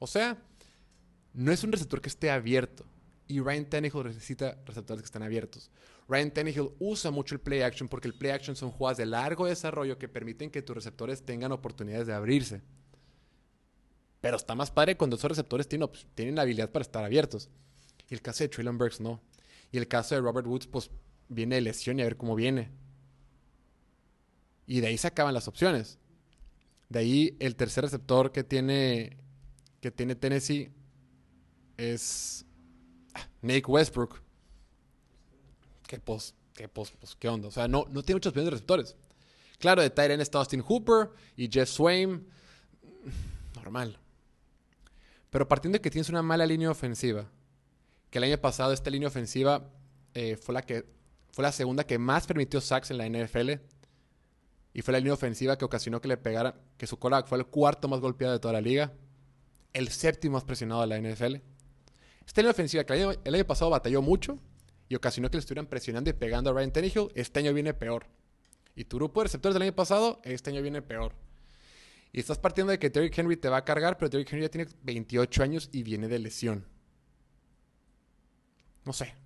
O 0.00 0.08
sea, 0.08 0.36
no 1.32 1.52
es 1.52 1.62
un 1.62 1.70
receptor 1.70 2.00
que 2.00 2.08
esté 2.08 2.28
abierto. 2.28 2.84
Y 3.28 3.38
Ryan 3.38 3.66
Tannehill 3.66 4.02
necesita 4.02 4.58
receptores 4.66 5.00
que 5.00 5.06
estén 5.06 5.22
abiertos. 5.22 5.70
Ryan 6.08 6.32
Tannehill 6.32 6.70
usa 6.80 7.12
mucho 7.12 7.36
el 7.36 7.40
play 7.40 7.62
action 7.62 7.86
porque 7.86 8.08
el 8.08 8.14
play 8.14 8.32
action 8.32 8.56
son 8.56 8.72
jugadas 8.72 8.98
de 8.98 9.06
largo 9.06 9.46
desarrollo 9.46 9.96
que 9.96 10.08
permiten 10.08 10.50
que 10.50 10.60
tus 10.60 10.74
receptores 10.74 11.22
tengan 11.22 11.52
oportunidades 11.52 12.08
de 12.08 12.14
abrirse. 12.14 12.62
Pero 14.20 14.38
está 14.38 14.56
más 14.56 14.72
padre 14.72 14.96
cuando 14.96 15.14
esos 15.14 15.30
receptores 15.30 15.68
tienen, 15.68 15.88
tienen 16.16 16.36
habilidad 16.40 16.72
para 16.72 16.82
estar 16.82 17.04
abiertos. 17.04 17.48
Y 18.10 18.14
el 18.14 18.22
caso 18.22 18.42
de 18.42 18.48
Traylon 18.48 18.76
Burks 18.76 19.00
no. 19.00 19.20
Y 19.70 19.78
el 19.78 19.86
caso 19.86 20.16
de 20.16 20.20
Robert 20.20 20.48
Woods, 20.48 20.66
pues 20.66 20.90
viene 21.28 21.56
de 21.56 21.60
lesión 21.60 21.98
y 21.98 22.02
a 22.02 22.04
ver 22.04 22.16
cómo 22.16 22.34
viene. 22.34 22.70
Y 24.66 24.80
de 24.80 24.88
ahí 24.88 24.98
se 24.98 25.06
acaban 25.06 25.34
las 25.34 25.48
opciones. 25.48 25.98
De 26.88 27.00
ahí 27.00 27.36
el 27.40 27.56
tercer 27.56 27.84
receptor 27.84 28.32
que 28.32 28.44
tiene, 28.44 29.16
que 29.80 29.90
tiene 29.90 30.14
Tennessee 30.14 30.72
es 31.76 32.44
ah, 33.14 33.28
Nate 33.42 33.64
Westbrook. 33.66 34.22
¿Qué 35.86 36.00
pos, 36.00 36.34
qué 36.54 36.68
pos, 36.68 36.92
pues, 36.98 37.14
qué 37.16 37.28
onda? 37.28 37.48
O 37.48 37.52
sea, 37.52 37.68
no, 37.68 37.86
no 37.90 38.02
tiene 38.02 38.16
muchos 38.16 38.30
opciones 38.30 38.46
de 38.46 38.50
receptores. 38.52 38.96
Claro, 39.58 39.82
de 39.82 39.90
Tyrene 39.90 40.22
está 40.22 40.38
Austin 40.38 40.60
Hooper 40.60 41.10
y 41.36 41.48
Jeff 41.48 41.68
Swain. 41.68 42.26
Normal. 43.54 43.98
Pero 45.30 45.48
partiendo 45.48 45.76
de 45.76 45.80
que 45.82 45.90
tienes 45.90 46.08
una 46.08 46.22
mala 46.22 46.46
línea 46.46 46.70
ofensiva, 46.70 47.30
que 48.10 48.18
el 48.18 48.24
año 48.24 48.38
pasado 48.38 48.72
esta 48.72 48.90
línea 48.90 49.08
ofensiva 49.08 49.70
eh, 50.14 50.36
fue 50.36 50.54
la 50.54 50.62
que 50.62 50.95
fue 51.36 51.42
la 51.42 51.52
segunda 51.52 51.84
que 51.84 51.98
más 51.98 52.26
permitió 52.26 52.62
sacks 52.62 52.90
en 52.90 52.96
la 52.96 53.06
NFL. 53.06 53.60
Y 54.72 54.80
fue 54.80 54.92
la 54.92 55.00
línea 55.00 55.12
ofensiva 55.12 55.58
que 55.58 55.66
ocasionó 55.66 56.00
que 56.00 56.08
le 56.08 56.16
pegara, 56.16 56.58
que 56.78 56.86
su 56.86 56.98
cola 56.98 57.24
fue 57.24 57.36
el 57.36 57.44
cuarto 57.44 57.88
más 57.88 58.00
golpeado 58.00 58.32
de 58.32 58.38
toda 58.38 58.54
la 58.54 58.62
liga. 58.62 58.94
El 59.74 59.88
séptimo 59.88 60.32
más 60.32 60.44
presionado 60.44 60.80
de 60.80 60.86
la 60.86 60.98
NFL. 60.98 61.34
Esta 62.26 62.40
línea 62.40 62.52
ofensiva 62.52 62.84
que 62.84 62.94
el 63.22 63.34
año, 63.34 63.46
pasado 63.46 63.70
batalló 63.70 64.00
mucho 64.00 64.38
y 64.88 64.94
ocasionó 64.94 65.30
que 65.30 65.36
le 65.36 65.40
estuvieran 65.40 65.66
presionando 65.66 66.08
y 66.08 66.14
pegando 66.14 66.48
a 66.48 66.54
Ryan 66.54 66.72
Tannehill, 66.72 67.12
este 67.14 67.40
año 67.40 67.52
viene 67.52 67.74
peor. 67.74 68.06
Y 68.74 68.84
tu 68.84 68.96
grupo 68.96 69.20
de 69.20 69.24
receptores 69.24 69.52
del 69.52 69.64
año 69.64 69.74
pasado, 69.74 70.22
este 70.24 70.48
año 70.48 70.62
viene 70.62 70.80
peor. 70.80 71.12
Y 72.12 72.20
estás 72.20 72.38
partiendo 72.38 72.70
de 72.70 72.78
que 72.78 72.88
Derrick 72.88 73.18
Henry 73.18 73.36
te 73.36 73.50
va 73.50 73.58
a 73.58 73.64
cargar, 73.66 73.98
pero 73.98 74.08
Derrick 74.08 74.32
Henry 74.32 74.46
ya 74.46 74.50
tiene 74.50 74.70
28 74.84 75.42
años 75.42 75.68
y 75.70 75.82
viene 75.82 76.08
de 76.08 76.18
lesión. 76.18 76.66
No 78.86 78.94
sé 78.94 79.25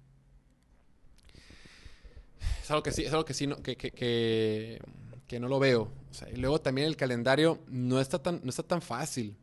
es 2.70 2.72
algo 2.72 2.82
que 2.84 2.92
sí, 2.92 3.02
es 3.02 3.12
algo 3.12 3.24
que 3.24 3.34
sí 3.34 3.46
no, 3.48 3.56
que, 3.62 3.76
que, 3.76 4.80
que, 5.26 5.40
no 5.40 5.48
lo 5.48 5.58
veo. 5.58 5.90
luego 6.36 6.60
también 6.60 6.86
el 6.86 6.96
calendario 6.96 7.58
no 7.66 8.00
está 8.00 8.22
tan, 8.22 8.40
no 8.44 8.50
está 8.50 8.62
tan 8.62 8.80
fácil. 8.80 9.36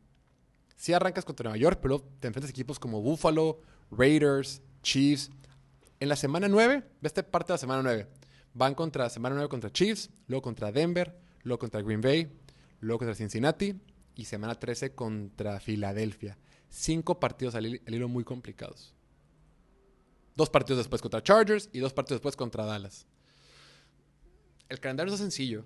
Sí 0.78 0.94
arrancas 0.94 1.26
contra 1.26 1.44
Nueva 1.44 1.58
York, 1.58 1.80
pero 1.82 2.00
te 2.20 2.28
enfrentas 2.28 2.50
a 2.50 2.52
equipos 2.52 2.80
como 2.80 3.02
Buffalo, 3.02 3.60
Raiders, 3.92 4.62
Chiefs. 4.82 5.30
En 6.00 6.08
la 6.08 6.16
semana 6.16 6.48
9, 6.48 6.78
ve 7.02 7.08
esta 7.08 7.24
parte 7.24 7.52
de 7.52 7.56
la 7.56 7.58
semana 7.58 7.82
9. 7.84 8.08
Van 8.54 8.74
contra 8.74 9.10
semana 9.10 9.36
9 9.36 9.50
contra 9.50 9.72
Chiefs, 9.72 10.10
luego 10.28 10.44
contra 10.44 10.72
Denver, 10.72 11.20
luego 11.44 11.60
contra 11.60 11.82
Green 11.82 12.02
Bay, 12.02 12.32
luego 12.80 13.00
contra 13.00 13.16
Cincinnati 13.16 13.76
y 14.16 14.26
semana 14.26 14.56
13 14.56 14.96
contra 14.96 15.60
Filadelfia. 15.60 16.38
Cinco 16.70 17.20
partidos 17.20 17.56
al 17.56 17.66
hilo 17.66 18.08
muy 18.08 18.24
complicados. 18.24 18.94
Dos 20.38 20.50
partidos 20.50 20.78
después 20.78 21.02
contra 21.02 21.22
Chargers 21.22 21.70
y 21.74 21.80
dos 21.80 21.92
partidos 21.92 22.20
después 22.20 22.38
contra 22.38 22.64
Dallas. 22.64 23.08
El 24.70 24.80
calendario 24.80 25.14
es 25.14 25.20
sencillo. 25.20 25.66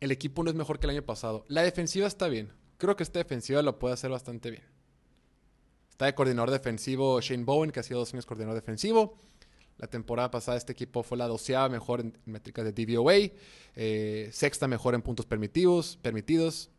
El 0.00 0.10
equipo 0.10 0.42
no 0.42 0.50
es 0.50 0.56
mejor 0.56 0.78
que 0.78 0.86
el 0.86 0.90
año 0.90 1.04
pasado. 1.04 1.44
La 1.48 1.62
defensiva 1.62 2.06
está 2.06 2.28
bien. 2.28 2.52
creo 2.78 2.96
que 2.96 3.02
esta 3.02 3.18
defensiva 3.18 3.60
lo 3.62 3.78
puede 3.78 3.94
hacer 3.94 4.10
bastante 4.10 4.50
bien. 4.50 4.64
Está 5.90 6.06
de 6.06 6.14
coordinador 6.14 6.50
defensivo 6.50 7.20
Shane 7.20 7.44
Bowen, 7.44 7.70
que 7.70 7.80
ha 7.80 7.82
sido 7.82 8.00
dos 8.00 8.12
años 8.14 8.24
coordinador 8.24 8.58
defensivo. 8.58 9.18
La 9.76 9.86
temporada 9.86 10.30
pasada 10.30 10.56
este 10.56 10.72
equipo 10.72 11.02
fue 11.02 11.18
la 11.18 11.26
doceava 11.26 11.68
mejor 11.68 12.00
en 12.00 12.18
métricas 12.24 12.64
de 12.64 12.72
DVOA, 12.72 13.32
eh, 13.76 14.28
sexta 14.32 14.68
mejor 14.68 14.94
en 14.94 15.02
puntos 15.02 15.26
permitidos, 15.26 15.98
permitidos. 16.02 16.70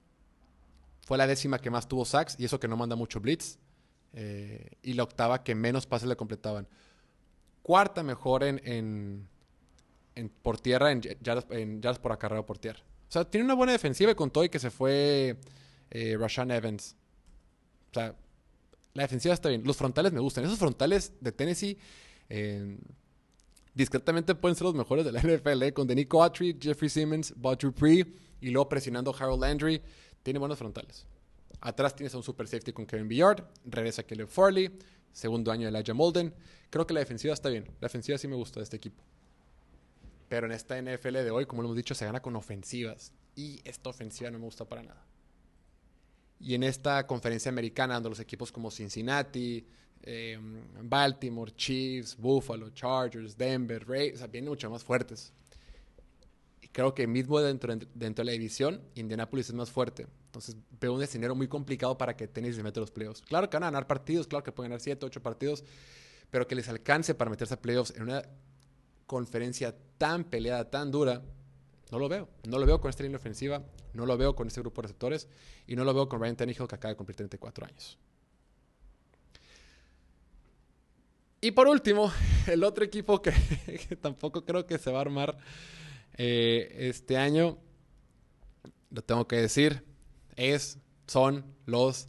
Fue 1.06 1.18
la 1.18 1.28
décima 1.28 1.60
que 1.60 1.70
más 1.70 1.88
tuvo 1.88 2.06
sacks 2.06 2.36
y 2.40 2.46
eso 2.46 2.60
que 2.60 2.68
no 2.68 2.78
manda 2.78 2.96
mucho 2.96 3.20
blitz. 3.20 3.58
Eh, 4.14 4.72
y 4.82 4.94
la 4.94 5.04
octava 5.04 5.44
que 5.44 5.56
menos 5.56 5.86
pases 5.88 6.08
le 6.08 6.16
completaban. 6.16 6.68
Cuarta 7.64 8.04
mejor 8.04 8.44
en, 8.44 9.28
por 10.30 10.60
tierra, 10.60 10.92
en 10.92 11.02
yardas, 11.02 12.00
por 12.00 12.12
acarreo 12.12 12.46
por 12.46 12.58
tierra. 12.58 12.82
O 13.10 13.12
sea, 13.12 13.26
tiene 13.26 13.46
una 13.46 13.56
buena 13.56 13.74
defensiva 13.74 14.12
y 14.12 14.16
con 14.16 14.32
todo 14.32 14.44
y 14.44 14.50
que 14.50 14.60
se 14.60 14.72
fue 14.72 15.38
eh, 15.90 16.18
Rashan 16.18 16.52
Evans. 16.52 16.96
O 17.92 17.94
sea, 17.94 18.16
la 18.94 19.04
defensiva 19.04 19.34
está 19.34 19.50
bien. 19.50 19.64
Los 19.66 19.78
frontales 19.78 20.14
me 20.14 20.20
gustan. 20.20 20.46
Esos 20.46 20.58
frontales 20.58 21.14
de 21.20 21.32
Tennessee 21.32 21.78
eh, 22.30 22.78
discretamente 23.74 24.36
pueden 24.36 24.56
ser 24.56 24.66
los 24.66 24.76
mejores 24.76 25.06
de 25.06 25.12
la 25.12 25.22
NFL. 25.24 25.64
Eh, 25.64 25.74
con 25.74 25.88
Denico 25.88 26.24
Autry, 26.24 26.58
Jeffrey 26.60 26.90
Simmons, 26.90 27.34
Bob 27.36 27.58
Dupree 27.58 28.06
y 28.40 28.50
luego 28.50 28.70
presionando 28.70 29.14
Harold 29.18 29.42
Landry. 29.42 29.82
Tiene 30.24 30.40
buenos 30.40 30.58
frontales. 30.58 31.06
Atrás 31.60 31.96
tienes 31.96 32.14
a 32.14 32.18
un 32.18 32.24
super 32.24 32.48
safety 32.48 32.72
con 32.72 32.86
Kevin 32.86 33.08
Billard. 33.08 33.44
Regresa 33.66 34.04
Kelly 34.04 34.26
Farley. 34.26 34.72
Segundo 35.12 35.52
año 35.52 35.70
de 35.70 35.78
Elijah 35.78 35.94
Molden. 35.94 36.34
Creo 36.70 36.88
que 36.88 36.94
la 36.94 37.02
defensiva 37.02 37.34
está 37.34 37.50
bien. 37.50 37.66
La 37.82 37.88
defensiva 37.88 38.18
sí 38.18 38.28
me 38.28 38.36
gusta 38.36 38.60
de 38.60 38.64
este 38.64 38.78
equipo. 38.78 39.04
Pero 40.32 40.46
en 40.46 40.54
esta 40.54 40.82
NFL 40.82 41.26
de 41.26 41.30
hoy, 41.30 41.46
como 41.46 41.62
lo 41.62 41.68
hemos 41.68 41.76
dicho, 41.76 41.94
se 41.94 42.06
gana 42.06 42.22
con 42.22 42.38
ofensivas. 42.38 43.12
Y 43.36 43.60
esta 43.66 43.90
ofensiva 43.90 44.32
no 44.32 44.40
me 44.40 44.46
gusta 44.46 44.64
para 44.64 44.82
nada. 44.82 45.06
Y 46.40 46.56
en 46.56 46.64
esta 46.64 47.06
conferencia 47.06 47.50
americana, 47.50 47.96
donde 47.96 48.12
los 48.12 48.20
equipos 48.22 48.50
como 48.50 48.72
Cincinnati, 48.72 49.68
em, 50.04 50.64
Baltimore, 50.84 51.52
Chiefs, 51.54 52.16
Buffalo, 52.16 52.70
Chargers, 52.70 53.38
Denver, 53.38 53.86
Rays, 53.86 54.14
o 54.14 54.18
sea, 54.20 54.28
vienen 54.28 54.52
mucho 54.52 54.70
más 54.70 54.86
fuertes. 54.86 55.34
Y 56.62 56.70
creo 56.70 56.96
que 56.96 57.08
mismo 57.08 57.42
dentro, 57.42 57.76
dentro 57.94 58.24
de 58.24 58.26
la 58.28 58.32
división, 58.32 58.82
Indianapolis 58.96 59.50
es 59.50 59.54
más 59.54 59.70
fuerte. 59.70 60.08
Entonces 60.28 60.56
veo 60.80 60.94
un 60.94 61.04
escenario 61.04 61.36
muy 61.36 61.50
complicado 61.50 61.98
para 61.98 62.16
que 62.16 62.30
Tennis 62.30 62.56
se 62.56 62.64
meta 62.64 62.80
los 62.80 62.92
playoffs. 62.92 63.22
Claro 63.22 63.50
que 63.50 63.58
van 63.58 63.64
a 63.64 63.68
ganar 63.68 63.86
partidos, 63.86 64.28
claro 64.28 64.46
que 64.46 64.54
pueden 64.54 64.70
ganar 64.70 64.80
7, 64.80 65.06
8 65.06 65.22
partidos, 65.22 65.66
pero 66.30 66.48
que 66.48 66.56
les 66.56 66.70
alcance 66.70 67.16
para 67.16 67.30
meterse 67.30 67.56
a 67.56 67.62
playoffs 67.62 67.94
en 67.98 68.04
una 68.04 68.24
conferencia 69.12 69.76
tan 69.98 70.24
peleada, 70.24 70.70
tan 70.70 70.90
dura, 70.90 71.22
no 71.92 72.00
lo 72.00 72.08
veo. 72.08 72.30
No 72.48 72.60
lo 72.60 72.66
veo 72.66 72.80
con 72.80 72.90
esta 72.90 73.04
línea 73.04 73.18
ofensiva, 73.18 73.62
no 73.94 74.06
lo 74.06 74.18
veo 74.18 74.38
con 74.38 74.48
este 74.48 74.62
grupo 74.62 74.82
de 74.82 74.88
receptores 74.88 75.28
y 75.68 75.76
no 75.76 75.84
lo 75.84 75.94
veo 75.94 76.08
con 76.08 76.22
Ryan 76.22 76.38
Tannehill 76.38 76.66
que 76.66 76.76
acaba 76.76 76.94
de 76.94 76.96
cumplir 76.96 77.18
34 77.18 77.66
años. 77.66 77.98
Y 81.42 81.52
por 81.52 81.68
último, 81.68 82.10
el 82.48 82.64
otro 82.64 82.86
equipo 82.86 83.22
que, 83.22 83.34
tampoco 84.00 84.46
creo 84.46 84.66
que 84.66 84.78
se 84.78 84.90
va 84.90 85.00
a 85.00 85.02
armar 85.02 85.38
eh, 86.18 86.74
este 86.80 87.18
año, 87.18 87.58
lo 88.92 89.02
tengo 89.02 89.28
que 89.28 89.36
decir, 89.36 89.84
es, 90.38 90.78
son 91.06 91.54
los 91.66 92.08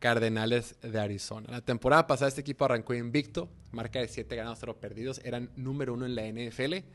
Cardenales 0.00 0.74
de 0.80 0.98
Arizona. 0.98 1.48
La 1.48 1.60
temporada 1.60 2.08
pasada 2.08 2.28
este 2.28 2.40
equipo 2.40 2.64
arrancó 2.64 2.92
invicto, 2.92 3.48
marca 3.72 4.00
de 4.00 4.08
7 4.08 4.34
ganados, 4.36 4.58
0 4.60 4.78
perdidos, 4.80 5.20
eran 5.24 5.50
número 5.56 5.94
uno 5.94 6.06
en 6.06 6.14
la 6.14 6.26
NFL. 6.26 6.86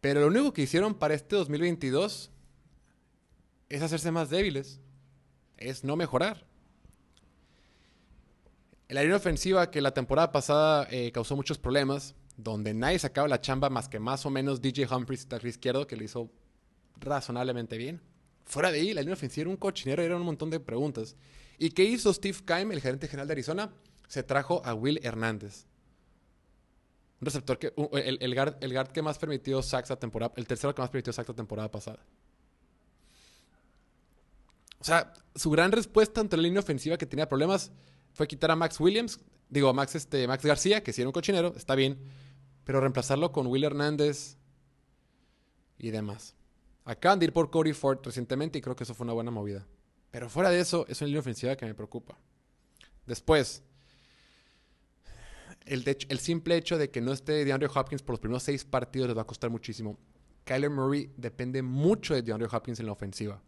Pero 0.00 0.20
lo 0.20 0.26
único 0.28 0.52
que 0.52 0.62
hicieron 0.62 0.94
para 0.94 1.14
este 1.14 1.36
2022 1.36 2.30
es 3.68 3.82
hacerse 3.82 4.10
más 4.10 4.30
débiles, 4.30 4.80
es 5.56 5.84
no 5.84 5.96
mejorar. 5.96 6.46
La 8.88 9.02
línea 9.02 9.16
ofensiva 9.16 9.70
que 9.70 9.80
la 9.80 9.92
temporada 9.92 10.30
pasada 10.30 10.86
eh, 10.90 11.10
causó 11.10 11.34
muchos 11.34 11.58
problemas, 11.58 12.14
donde 12.36 12.72
nadie 12.72 12.98
sacaba 12.98 13.26
la 13.26 13.40
chamba 13.40 13.68
más 13.68 13.88
que 13.88 13.98
más 13.98 14.24
o 14.26 14.30
menos 14.30 14.60
DJ 14.60 14.86
Humphries, 14.86 15.26
el 15.28 15.46
izquierdo, 15.48 15.86
que 15.86 15.96
le 15.96 16.04
hizo 16.04 16.30
razonablemente 17.00 17.78
bien. 17.78 18.00
Fuera 18.44 18.70
de 18.70 18.78
ahí, 18.78 18.94
la 18.94 19.00
línea 19.00 19.14
ofensiva 19.14 19.42
era 19.42 19.50
un 19.50 19.56
cochinero 19.56 20.02
era 20.02 20.16
un 20.16 20.22
montón 20.22 20.50
de 20.50 20.60
preguntas. 20.60 21.16
¿Y 21.58 21.70
qué 21.70 21.82
hizo 21.82 22.12
Steve 22.12 22.38
Keim, 22.46 22.70
el 22.70 22.80
gerente 22.80 23.08
general 23.08 23.26
de 23.26 23.32
Arizona? 23.32 23.72
Se 24.08 24.22
trajo 24.22 24.62
a 24.64 24.74
Will 24.74 25.00
Hernández. 25.02 25.66
Un 27.20 27.24
receptor 27.24 27.58
que. 27.58 27.72
el, 27.92 28.18
el, 28.20 28.34
guard, 28.34 28.88
que 28.92 29.02
más 29.02 29.18
permitió 29.18 29.62
sacks 29.62 29.90
la 29.90 29.96
temporada. 29.96 30.32
El 30.36 30.46
tercero 30.46 30.74
que 30.74 30.82
más 30.82 30.90
permitió 30.90 31.12
sacks 31.12 31.28
la 31.28 31.34
temporada 31.34 31.70
pasada. 31.70 31.98
O 34.78 34.84
sea, 34.84 35.12
su 35.34 35.50
gran 35.50 35.72
respuesta 35.72 36.20
ante 36.20 36.36
la 36.36 36.42
línea 36.42 36.60
ofensiva 36.60 36.96
que 36.96 37.06
tenía 37.06 37.28
problemas 37.28 37.72
fue 38.12 38.28
quitar 38.28 38.50
a 38.50 38.56
Max 38.56 38.78
Williams. 38.78 39.18
Digo, 39.48 39.68
a 39.68 39.72
Max, 39.72 39.94
este, 39.94 40.26
Max 40.28 40.44
García, 40.44 40.82
que 40.82 40.92
sí 40.92 41.00
era 41.00 41.08
un 41.08 41.12
cochinero, 41.12 41.54
está 41.56 41.74
bien. 41.74 41.98
Pero 42.64 42.80
reemplazarlo 42.80 43.32
con 43.32 43.46
Will 43.46 43.64
Hernández 43.64 44.36
y 45.78 45.90
demás. 45.90 46.34
Acaban 46.84 47.18
de 47.18 47.26
ir 47.26 47.32
por 47.32 47.50
Cody 47.50 47.72
Ford 47.72 47.98
recientemente 48.02 48.58
y 48.58 48.62
creo 48.62 48.76
que 48.76 48.84
eso 48.84 48.94
fue 48.94 49.04
una 49.04 49.12
buena 49.12 49.30
movida. 49.30 49.66
Pero 50.10 50.28
fuera 50.28 50.50
de 50.50 50.60
eso, 50.60 50.86
es 50.88 51.00
una 51.00 51.06
línea 51.06 51.20
ofensiva 51.20 51.56
que 51.56 51.66
me 51.66 51.74
preocupa. 51.74 52.18
Después, 53.06 53.62
el, 55.66 56.18
simple 56.18 56.56
hecho 56.56 56.78
de 56.78 56.90
que 56.90 57.00
no 57.00 57.12
esté 57.12 57.44
DeAndre 57.44 57.68
Hopkins 57.72 58.02
por 58.02 58.14
los 58.14 58.20
primeros 58.20 58.42
seis 58.42 58.64
partidos 58.64 59.08
les 59.08 59.16
va 59.16 59.22
a 59.22 59.26
costar 59.26 59.50
muchísimo. 59.50 59.98
Kyler 60.44 60.70
Murray 60.70 61.10
depende 61.16 61.62
mucho 61.62 62.14
de 62.14 62.22
DeAndre 62.22 62.48
Hopkins 62.50 62.80
en 62.80 62.86
la 62.86 62.92
ofensiva. 62.92 63.42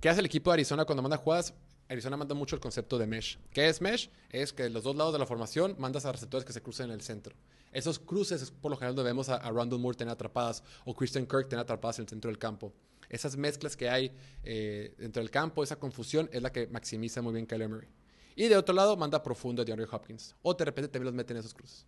¿Qué 0.00 0.08
hace 0.08 0.20
el 0.20 0.26
equipo 0.26 0.50
de 0.50 0.54
Arizona 0.54 0.84
cuando 0.84 1.02
manda 1.02 1.16
jugadas? 1.16 1.54
Arizona 1.88 2.16
manda 2.16 2.34
mucho 2.34 2.54
el 2.54 2.60
concepto 2.60 2.98
de 2.98 3.06
mesh. 3.06 3.38
¿Qué 3.50 3.68
es 3.68 3.80
mesh? 3.80 4.10
Es 4.30 4.52
que 4.52 4.64
de 4.64 4.70
los 4.70 4.82
dos 4.82 4.94
lados 4.94 5.12
de 5.12 5.18
la 5.18 5.26
formación 5.26 5.74
mandas 5.78 6.04
a 6.04 6.12
receptores 6.12 6.44
que 6.44 6.52
se 6.52 6.60
crucen 6.60 6.86
en 6.86 6.92
el 6.92 7.00
centro. 7.00 7.34
Esos 7.72 7.98
cruces, 7.98 8.50
por 8.50 8.70
lo 8.70 8.76
general, 8.76 8.94
donde 8.94 9.10
vemos 9.10 9.28
a, 9.28 9.36
a 9.36 9.50
Randall 9.50 9.78
Moore 9.78 9.96
tener 9.96 10.12
atrapadas 10.12 10.62
o 10.84 10.94
Christian 10.94 11.26
Kirk 11.26 11.48
tener 11.48 11.62
atrapadas 11.62 11.98
en 11.98 12.02
el 12.04 12.08
centro 12.08 12.30
del 12.30 12.38
campo. 12.38 12.72
Esas 13.08 13.36
mezclas 13.36 13.76
que 13.76 13.88
hay 13.88 14.12
eh, 14.42 14.94
dentro 14.98 15.22
del 15.22 15.30
campo, 15.30 15.62
esa 15.62 15.76
confusión, 15.76 16.28
es 16.32 16.42
la 16.42 16.50
que 16.50 16.66
maximiza 16.66 17.22
muy 17.22 17.32
bien 17.32 17.46
Kyler 17.46 17.68
Murray. 17.68 17.88
Y 18.36 18.48
de 18.48 18.56
otro 18.56 18.74
lado, 18.74 18.96
manda 18.96 19.22
profundo 19.22 19.62
a 19.62 19.64
DeAndre 19.64 19.88
Hopkins. 19.90 20.36
O 20.42 20.54
de 20.54 20.64
repente 20.64 20.88
también 20.88 21.06
los 21.06 21.14
meten 21.14 21.36
en 21.36 21.40
esos 21.40 21.54
cruces. 21.54 21.86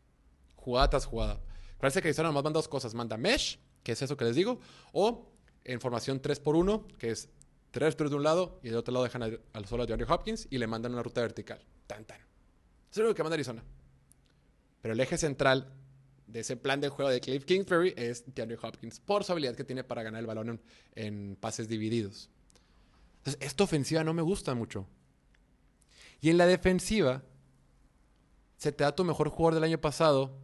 Jugada 0.57 0.91
tras 0.91 1.05
jugada. 1.05 1.41
Parece 1.79 2.03
que 2.03 2.09
Arizona 2.09 2.31
nomás 2.31 2.43
manda 2.43 2.59
dos 2.59 2.67
cosas. 2.67 2.95
Manda 2.95 3.17
mesh, 3.17 3.61
que 3.85 3.93
es 3.93 4.03
eso 4.03 4.17
que 4.17 4.25
les 4.25 4.35
digo, 4.35 4.59
o 4.93 5.31
en 5.65 5.81
formación 5.81 6.21
3x1, 6.21 6.97
que 6.97 7.11
es 7.11 7.29
tres 7.71 7.97
tres 7.97 8.11
de 8.11 8.17
un 8.17 8.23
lado 8.23 8.59
y 8.63 8.71
de 8.71 8.77
otro 8.77 8.93
lado 8.93 9.05
dejan 9.05 9.23
al 9.23 9.67
solo 9.67 9.83
a 9.83 9.87
DeAndre 9.87 10.11
Hopkins 10.11 10.49
y 10.51 10.59
le 10.59 10.67
mandan 10.67 10.93
una 10.93 11.03
ruta 11.03 11.21
vertical. 11.21 11.61
Tan, 11.87 12.05
tan. 12.05 12.19
Eso 12.91 13.03
es 13.03 13.09
lo 13.09 13.15
que 13.15 13.23
manda 13.23 13.35
Arizona. 13.35 13.63
Pero 14.81 14.95
el 14.95 15.01
eje 15.01 15.19
central 15.19 15.73
de 16.27 16.41
ese 16.41 16.57
plan 16.57 16.81
de 16.81 16.89
juego 16.89 17.11
de 17.11 17.21
Cliff 17.21 17.45
Kingsbury 17.45 17.95
es 17.97 18.25
DeAndre 18.35 18.59
Hopkins 18.63 19.01
por 19.01 19.25
su 19.25 19.33
habilidad 19.33 19.55
que 19.55 19.65
tiene 19.65 19.85
para 19.85 20.03
ganar 20.03 20.21
el 20.21 20.27
balón 20.27 20.61
en, 20.95 21.37
pases 21.37 21.69
divididos. 21.69 22.31
Entonces, 23.19 23.47
esta 23.47 23.65
ofensiva 23.65 24.05
no 24.05 24.15
me 24.15 24.23
gusta 24.23 24.55
mucho. 24.55 24.87
Y 26.21 26.31
en 26.31 26.39
la 26.39 26.47
defensiva, 26.47 27.23
se 28.57 28.73
te 28.73 28.85
da 28.85 28.95
tu 28.95 29.05
mejor 29.05 29.29
jugador 29.29 29.55
del 29.55 29.65
año 29.65 29.81
pasado, 29.81 30.37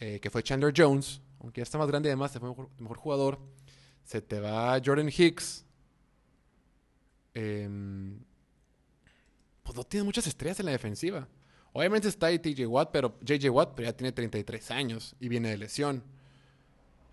eh, 0.00 0.20
que 0.20 0.30
fue 0.30 0.42
Chandler 0.42 0.72
Jones, 0.76 1.20
aunque 1.40 1.60
ya 1.60 1.64
está 1.64 1.78
más 1.78 1.88
grande 1.88 2.08
y 2.08 2.10
además, 2.10 2.32
se 2.32 2.40
fue 2.40 2.48
mejor, 2.48 2.70
mejor 2.78 2.96
jugador. 2.96 3.38
Se 4.04 4.20
te 4.22 4.40
va 4.40 4.80
Jordan 4.84 5.10
Hicks. 5.14 5.64
Em, 7.34 8.18
pues 9.62 9.76
no 9.76 9.84
tiene 9.84 10.04
muchas 10.04 10.26
estrellas 10.26 10.60
en 10.60 10.66
la 10.66 10.72
defensiva. 10.72 11.28
Obviamente 11.72 12.08
está 12.08 12.26
ahí 12.26 12.38
TJ 12.38 12.66
Watt, 12.66 12.90
pero 12.92 13.18
JJ 13.20 13.50
Watt 13.50 13.74
pero 13.74 13.88
ya 13.88 13.96
tiene 13.96 14.12
33 14.12 14.70
años 14.70 15.16
y 15.18 15.28
viene 15.28 15.50
de 15.50 15.58
lesión. 15.58 16.02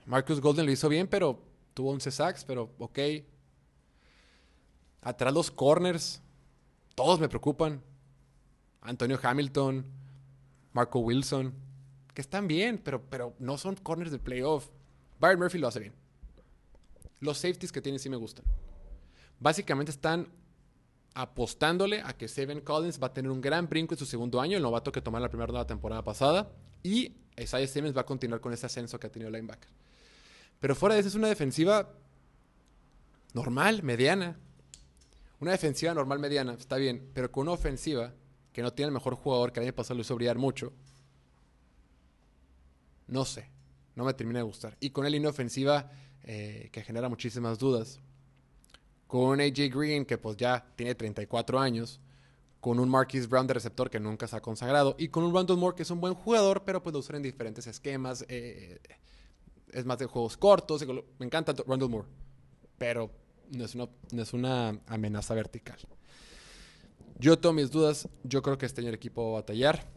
Marcus 0.05 0.39
Golden 0.39 0.65
lo 0.65 0.71
hizo 0.71 0.87
bien, 0.87 1.07
pero 1.07 1.43
tuvo 1.73 1.91
11 1.91 2.11
sacks, 2.11 2.45
pero 2.45 2.71
ok. 2.77 2.99
Atrás 5.01 5.33
los 5.33 5.49
corners, 5.49 6.21
todos 7.03 7.19
me 7.19 7.27
preocupan. 7.27 7.81
Antonio 8.81 9.19
Hamilton, 9.21 9.83
Marco 10.71 10.99
Wilson, 10.99 11.51
que 12.13 12.21
están 12.21 12.47
bien, 12.47 12.77
pero, 12.77 13.01
pero 13.01 13.33
no 13.39 13.57
son 13.57 13.75
corners 13.75 14.11
de 14.11 14.19
playoff. 14.19 14.67
Byron 15.19 15.39
Murphy 15.39 15.57
lo 15.57 15.67
hace 15.67 15.79
bien. 15.79 15.93
Los 17.19 17.39
safeties 17.39 17.71
que 17.71 17.81
tiene 17.81 17.97
sí 17.97 18.07
me 18.07 18.17
gustan. 18.17 18.45
Básicamente 19.39 19.89
están 19.91 20.27
apostándole 21.15 22.01
a 22.01 22.13
que 22.13 22.27
Seven 22.27 22.61
Collins 22.61 23.01
va 23.01 23.07
a 23.07 23.13
tener 23.13 23.31
un 23.31 23.41
gran 23.41 23.67
brinco 23.67 23.95
en 23.95 23.97
su 23.97 24.05
segundo 24.05 24.39
año, 24.39 24.57
el 24.57 24.61
novato 24.61 24.91
que 24.91 25.01
tomó 25.01 25.19
la 25.19 25.29
primera 25.29 25.51
de 25.51 25.57
la 25.57 25.65
temporada 25.65 26.03
pasada, 26.03 26.51
y 26.83 27.15
Isaiah 27.35 27.67
Simmons 27.67 27.97
va 27.97 28.01
a 28.01 28.05
continuar 28.05 28.41
con 28.41 28.53
ese 28.53 28.67
ascenso 28.67 28.99
que 28.99 29.07
ha 29.07 29.11
tenido 29.11 29.29
el 29.29 29.33
linebacker. 29.33 29.71
Pero 30.59 30.75
fuera 30.75 30.93
de 30.93 31.01
eso 31.01 31.09
es 31.09 31.15
una 31.15 31.29
defensiva 31.29 31.89
normal, 33.33 33.81
mediana. 33.81 34.37
Una 35.41 35.51
defensiva 35.51 35.93
normal, 35.95 36.19
mediana, 36.19 36.53
está 36.53 36.77
bien, 36.77 37.09
pero 37.15 37.31
con 37.31 37.41
una 37.41 37.53
ofensiva 37.53 38.13
que 38.53 38.61
no 38.61 38.71
tiene 38.73 38.89
el 38.89 38.93
mejor 38.93 39.15
jugador 39.15 39.51
que 39.51 39.59
el 39.59 39.65
año 39.65 39.75
pasado 39.75 39.95
lo 39.95 40.01
hizo 40.01 40.15
brillar 40.15 40.37
mucho, 40.37 40.71
no 43.07 43.25
sé, 43.25 43.49
no 43.95 44.05
me 44.05 44.13
termina 44.13 44.37
de 44.37 44.43
gustar. 44.43 44.77
Y 44.79 44.91
con 44.91 45.05
el 45.05 45.13
línea 45.13 45.31
ofensiva 45.31 45.91
eh, 46.23 46.69
que 46.71 46.83
genera 46.83 47.09
muchísimas 47.09 47.57
dudas 47.57 47.99
con 49.07 49.41
AJ 49.41 49.69
Green 49.73 50.05
que 50.05 50.19
pues 50.19 50.37
ya 50.37 50.63
tiene 50.75 50.93
34 50.93 51.59
años, 51.59 51.99
con 52.59 52.79
un 52.79 52.87
Marquis 52.87 53.27
Brown 53.27 53.47
de 53.47 53.55
receptor 53.55 53.89
que 53.89 53.99
nunca 53.99 54.27
se 54.27 54.35
ha 54.35 54.41
consagrado 54.41 54.95
y 54.99 55.07
con 55.07 55.23
un 55.23 55.33
Randall 55.33 55.57
Moore 55.57 55.75
que 55.75 55.81
es 55.81 55.89
un 55.89 55.99
buen 55.99 56.13
jugador, 56.13 56.63
pero 56.63 56.83
pues 56.83 56.93
lo 56.93 56.99
usan 56.99 57.15
en 57.15 57.23
diferentes 57.23 57.65
esquemas. 57.65 58.23
Eh, 58.29 58.79
es 59.73 59.85
más 59.85 59.97
de 59.97 60.05
juegos 60.05 60.37
cortos. 60.37 60.85
Me 61.17 61.25
encanta 61.25 61.55
Randall 61.65 61.89
Moore, 61.89 62.07
pero 62.77 63.09
no 63.51 63.65
es, 63.65 64.33
una, 64.33 64.79
amenaza 64.87 65.33
vertical. 65.33 65.77
Yo 67.19 67.37
tengo 67.37 67.53
mis 67.53 67.69
dudas. 67.69 68.07
Yo 68.23 68.41
creo 68.41 68.57
que 68.57 68.65
este 68.65 68.81
año 68.81 68.89
el 68.89 68.95
equipo 68.95 69.23
va 69.23 69.29
a 69.39 69.41
batallar. 69.41 69.87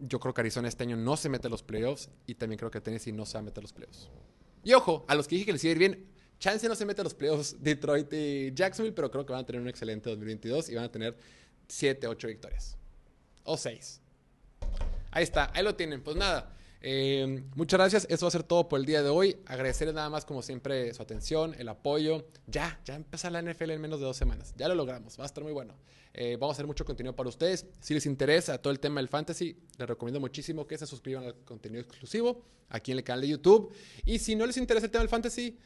Yo 0.00 0.18
creo 0.20 0.34
que 0.34 0.40
Arizona 0.40 0.68
este 0.68 0.84
año 0.84 0.96
no 0.96 1.16
se 1.16 1.28
mete 1.28 1.46
a 1.46 1.50
los 1.50 1.62
playoffs 1.62 2.10
y 2.26 2.34
también 2.34 2.58
creo 2.58 2.70
que 2.70 2.80
Tennessee 2.80 3.12
no 3.12 3.24
se 3.24 3.34
va 3.34 3.40
a 3.40 3.42
meter 3.44 3.60
a 3.60 3.62
los 3.62 3.72
playoffs. 3.72 4.10
Y 4.64 4.72
ojo, 4.74 5.04
a 5.08 5.14
los 5.14 5.28
que 5.28 5.36
dije 5.36 5.46
que 5.46 5.52
les 5.52 5.64
iba 5.64 5.70
a 5.70 5.72
ir 5.72 5.78
bien, 5.78 6.06
chance 6.38 6.68
no 6.68 6.74
se 6.74 6.84
mete 6.84 7.00
a 7.00 7.04
los 7.04 7.14
playoffs 7.14 7.56
Detroit 7.62 8.12
y 8.12 8.52
Jacksonville, 8.52 8.94
pero 8.94 9.10
creo 9.10 9.24
que 9.24 9.32
van 9.32 9.42
a 9.42 9.46
tener 9.46 9.62
un 9.62 9.68
excelente 9.68 10.10
2022 10.10 10.70
y 10.70 10.74
van 10.74 10.84
a 10.84 10.90
tener 10.90 11.16
7, 11.68 12.08
8 12.08 12.28
victorias. 12.28 12.76
O 13.44 13.56
6. 13.56 14.00
Ahí 15.12 15.22
está, 15.22 15.50
ahí 15.54 15.62
lo 15.62 15.74
tienen. 15.74 16.02
Pues 16.02 16.16
nada, 16.16 16.54
eh, 16.88 17.42
muchas 17.56 17.78
gracias. 17.78 18.06
Eso 18.08 18.26
va 18.26 18.28
a 18.28 18.30
ser 18.30 18.44
todo 18.44 18.68
por 18.68 18.78
el 18.78 18.86
día 18.86 19.02
de 19.02 19.08
hoy. 19.08 19.38
Agradecerles 19.46 19.96
nada 19.96 20.08
más, 20.08 20.24
como 20.24 20.40
siempre, 20.40 20.94
su 20.94 21.02
atención, 21.02 21.52
el 21.58 21.68
apoyo. 21.68 22.28
Ya, 22.46 22.80
ya 22.84 22.94
empezó 22.94 23.28
la 23.28 23.42
NFL 23.42 23.72
en 23.72 23.80
menos 23.80 23.98
de 23.98 24.06
dos 24.06 24.16
semanas. 24.16 24.54
Ya 24.56 24.68
lo 24.68 24.76
logramos. 24.76 25.18
Va 25.18 25.24
a 25.24 25.26
estar 25.26 25.42
muy 25.42 25.52
bueno. 25.52 25.74
Eh, 26.14 26.36
vamos 26.38 26.54
a 26.54 26.56
hacer 26.58 26.66
mucho 26.68 26.84
contenido 26.84 27.16
para 27.16 27.28
ustedes. 27.28 27.66
Si 27.80 27.92
les 27.92 28.06
interesa 28.06 28.58
todo 28.58 28.72
el 28.72 28.78
tema 28.78 29.00
del 29.00 29.08
fantasy, 29.08 29.58
les 29.76 29.88
recomiendo 29.88 30.20
muchísimo 30.20 30.64
que 30.64 30.78
se 30.78 30.86
suscriban 30.86 31.24
al 31.24 31.34
contenido 31.44 31.82
exclusivo 31.82 32.44
aquí 32.68 32.92
en 32.92 32.98
el 32.98 33.04
canal 33.04 33.22
de 33.22 33.28
YouTube. 33.30 33.74
Y 34.04 34.20
si 34.20 34.36
no 34.36 34.46
les 34.46 34.56
interesa 34.56 34.86
el 34.86 34.92
tema 34.92 35.02
del 35.02 35.10
fantasy, 35.10 35.58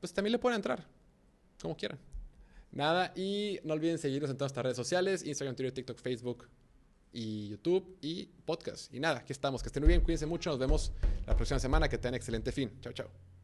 pues 0.00 0.12
también 0.12 0.32
le 0.32 0.40
pueden 0.40 0.56
entrar, 0.56 0.84
como 1.62 1.76
quieran. 1.76 2.00
Nada, 2.72 3.12
y 3.14 3.60
no 3.62 3.74
olviden 3.74 3.98
seguirnos 3.98 4.32
en 4.32 4.36
todas 4.36 4.50
nuestras 4.50 4.64
redes 4.64 4.76
sociales, 4.76 5.24
Instagram, 5.24 5.54
Twitter, 5.54 5.72
TikTok, 5.72 6.00
Facebook 6.00 6.48
y 7.12 7.48
YouTube 7.48 7.98
y 8.00 8.26
podcast. 8.44 8.92
Y 8.92 9.00
nada, 9.00 9.18
aquí 9.18 9.32
estamos. 9.32 9.62
Que 9.62 9.68
estén 9.68 9.82
muy 9.82 9.88
bien, 9.88 10.00
cuídense 10.00 10.26
mucho. 10.26 10.50
Nos 10.50 10.58
vemos 10.58 10.92
la 11.26 11.36
próxima 11.36 11.58
semana. 11.58 11.88
Que 11.88 11.98
tengan 11.98 12.14
excelente 12.14 12.52
fin. 12.52 12.70
Chao, 12.80 12.92
chao. 12.92 13.35